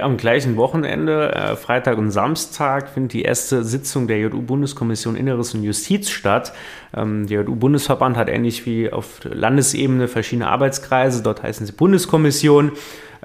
Am 0.00 0.16
gleichen 0.16 0.56
Wochenende, 0.56 1.32
äh, 1.32 1.56
Freitag 1.56 1.98
und 1.98 2.10
Samstag, 2.10 2.88
findet 2.88 3.12
die 3.12 3.22
erste 3.22 3.62
Sitzung 3.62 4.08
der 4.08 4.18
JU-Bundeskommission 4.18 5.14
Inneres 5.14 5.54
und 5.54 5.62
Justiz 5.62 6.10
statt. 6.10 6.52
Ähm, 6.96 7.26
der 7.26 7.42
JU-Bundesverband 7.42 8.16
hat 8.16 8.28
ähnlich 8.28 8.66
wie 8.66 8.90
auf 8.90 9.20
Landesebene 9.24 10.08
verschiedene 10.08 10.48
Arbeitskreise, 10.48 11.22
dort 11.22 11.42
heißen 11.42 11.66
sie 11.66 11.72
Bundeskommission. 11.72 12.72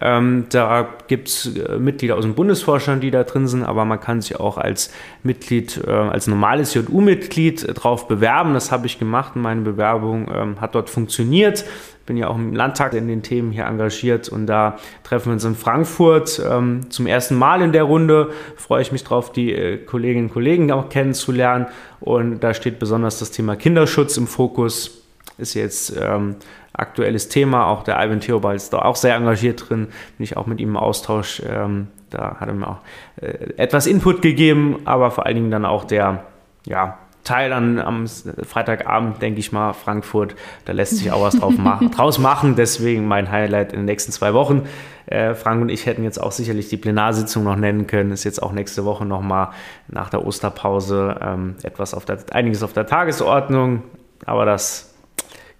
Ähm, 0.01 0.45
da 0.49 0.87
gibt 1.07 1.27
es 1.27 1.57
äh, 1.57 1.77
Mitglieder 1.77 2.15
aus 2.15 2.23
dem 2.23 2.35
Bundesvorstand, 2.35 3.03
die 3.03 3.11
da 3.11 3.23
drin 3.23 3.47
sind, 3.47 3.63
aber 3.63 3.83
man 3.85 3.99
kann 3.99 4.21
sich 4.21 4.39
auch 4.39 4.57
als 4.57 4.93
Mitglied, 5.23 5.81
äh, 5.85 5.91
als 5.91 6.27
normales 6.27 6.73
JU-Mitglied 6.73 7.63
äh, 7.63 7.73
drauf 7.73 8.07
bewerben. 8.07 8.53
Das 8.53 8.71
habe 8.71 8.85
ich 8.85 8.97
gemacht 8.97 9.35
und 9.35 9.41
meine 9.41 9.61
Bewerbung 9.61 10.29
ähm, 10.33 10.61
hat 10.61 10.75
dort 10.75 10.89
funktioniert. 10.89 11.65
Bin 12.09 12.17
ja 12.17 12.27
auch 12.27 12.37
im 12.37 12.55
Landtag 12.55 12.95
in 12.95 13.07
den 13.07 13.21
Themen 13.21 13.51
hier 13.51 13.65
engagiert 13.65 14.29
und 14.29 14.47
da 14.47 14.79
treffen 15.03 15.27
wir 15.27 15.33
uns 15.33 15.45
in 15.45 15.53
Frankfurt 15.53 16.41
ähm, 16.43 16.89
zum 16.89 17.05
ersten 17.05 17.35
Mal 17.35 17.61
in 17.61 17.71
der 17.71 17.83
Runde. 17.83 18.31
Freue 18.55 18.81
ich 18.81 18.91
mich 18.91 19.03
drauf, 19.03 19.31
die 19.31 19.53
äh, 19.53 19.77
Kolleginnen 19.77 20.25
und 20.25 20.33
Kollegen 20.33 20.71
auch 20.71 20.89
kennenzulernen. 20.89 21.67
Und 21.99 22.39
da 22.39 22.55
steht 22.55 22.79
besonders 22.79 23.19
das 23.19 23.29
Thema 23.29 23.55
Kinderschutz 23.55 24.17
im 24.17 24.25
Fokus. 24.25 25.03
Ist 25.37 25.53
jetzt 25.53 25.95
ähm, 26.01 26.37
aktuelles 26.73 27.29
Thema. 27.29 27.67
Auch 27.67 27.83
der 27.83 27.99
Alvin 27.99 28.21
Theobald 28.21 28.57
ist 28.57 28.73
da 28.73 28.79
auch 28.79 28.95
sehr 28.95 29.13
engagiert 29.13 29.69
drin. 29.69 29.89
Bin 30.17 30.23
ich 30.23 30.35
auch 30.35 30.47
mit 30.47 30.59
ihm 30.59 30.69
im 30.69 30.77
Austausch. 30.77 31.43
Ähm, 31.47 31.89
da 32.09 32.37
hat 32.39 32.47
er 32.47 32.55
mir 32.55 32.69
auch 32.69 32.79
äh, 33.21 33.53
etwas 33.57 33.85
Input 33.85 34.23
gegeben, 34.23 34.79
aber 34.85 35.11
vor 35.11 35.27
allen 35.27 35.35
Dingen 35.35 35.51
dann 35.51 35.65
auch 35.65 35.83
der, 35.83 36.23
ja, 36.65 36.97
Teil 37.23 37.49
dann 37.49 37.79
am 37.79 38.05
Freitagabend, 38.07 39.21
denke 39.21 39.39
ich 39.39 39.51
mal, 39.51 39.73
Frankfurt. 39.73 40.35
Da 40.65 40.73
lässt 40.73 40.97
sich 40.97 41.11
auch 41.11 41.21
was 41.21 41.39
drauf 41.39 41.57
machen, 41.57 41.91
draus 41.95 42.17
machen. 42.17 42.55
Deswegen 42.55 43.07
mein 43.07 43.31
Highlight 43.31 43.73
in 43.73 43.79
den 43.79 43.85
nächsten 43.85 44.11
zwei 44.11 44.33
Wochen. 44.33 44.67
Äh, 45.05 45.33
Frank 45.33 45.61
und 45.61 45.69
ich 45.69 45.85
hätten 45.85 46.03
jetzt 46.03 46.21
auch 46.21 46.31
sicherlich 46.31 46.69
die 46.69 46.77
Plenarsitzung 46.77 47.43
noch 47.43 47.55
nennen 47.55 47.87
können. 47.87 48.11
Ist 48.11 48.23
jetzt 48.23 48.41
auch 48.41 48.51
nächste 48.51 48.85
Woche 48.85 49.05
nochmal 49.05 49.49
nach 49.87 50.09
der 50.09 50.25
Osterpause 50.25 51.17
ähm, 51.21 51.55
etwas 51.63 51.93
auf 51.93 52.05
der, 52.05 52.19
einiges 52.31 52.63
auf 52.63 52.73
der 52.73 52.85
Tagesordnung. 52.85 53.83
Aber 54.25 54.45
das 54.45 54.93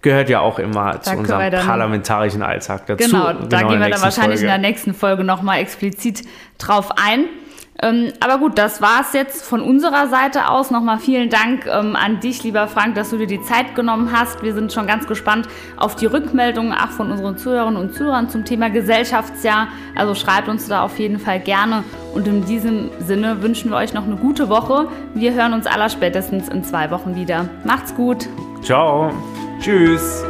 gehört 0.02 0.28
ja 0.28 0.40
auch 0.40 0.58
immer 0.58 0.92
da 0.92 1.02
zu 1.02 1.16
unserem 1.16 1.50
parlamentarischen 1.50 2.42
Alltag 2.42 2.86
dazu. 2.86 3.10
Genau, 3.10 3.32
da 3.32 3.58
genau 3.58 3.70
gehen 3.70 3.80
wir 3.80 3.90
dann 3.90 4.02
wahrscheinlich 4.02 4.40
Folge. 4.40 4.54
in 4.54 4.62
der 4.62 4.70
nächsten 4.70 4.94
Folge 4.94 5.24
nochmal 5.24 5.60
explizit 5.60 6.22
drauf 6.58 6.90
ein. 6.96 7.26
Ähm, 7.82 8.12
aber 8.20 8.38
gut, 8.38 8.58
das 8.58 8.82
war 8.82 9.00
es 9.00 9.12
jetzt 9.12 9.44
von 9.44 9.62
unserer 9.62 10.08
Seite 10.08 10.48
aus. 10.48 10.70
Nochmal 10.70 10.98
vielen 10.98 11.30
Dank 11.30 11.66
ähm, 11.66 11.96
an 11.96 12.20
dich, 12.20 12.42
lieber 12.42 12.68
Frank, 12.68 12.94
dass 12.94 13.10
du 13.10 13.16
dir 13.16 13.26
die 13.26 13.42
Zeit 13.42 13.74
genommen 13.74 14.10
hast. 14.12 14.42
Wir 14.42 14.54
sind 14.54 14.72
schon 14.72 14.86
ganz 14.86 15.06
gespannt 15.06 15.48
auf 15.76 15.96
die 15.96 16.06
Rückmeldungen 16.06 16.72
auch 16.72 16.90
von 16.90 17.10
unseren 17.10 17.38
Zuhörerinnen 17.38 17.80
und 17.80 17.94
Zuhörern 17.94 18.28
zum 18.28 18.44
Thema 18.44 18.70
Gesellschaftsjahr. 18.70 19.68
Also 19.96 20.14
schreibt 20.14 20.48
uns 20.48 20.68
da 20.68 20.82
auf 20.82 20.98
jeden 20.98 21.18
Fall 21.18 21.40
gerne. 21.40 21.84
Und 22.14 22.26
in 22.26 22.44
diesem 22.44 22.90
Sinne 23.00 23.42
wünschen 23.42 23.70
wir 23.70 23.76
euch 23.76 23.94
noch 23.94 24.04
eine 24.04 24.16
gute 24.16 24.48
Woche. 24.48 24.88
Wir 25.14 25.32
hören 25.32 25.52
uns 25.54 25.66
aller 25.66 25.88
spätestens 25.88 26.48
in 26.48 26.64
zwei 26.64 26.90
Wochen 26.90 27.14
wieder. 27.14 27.48
Macht's 27.64 27.94
gut. 27.94 28.28
Ciao. 28.62 29.10
Tschüss. 29.60 30.24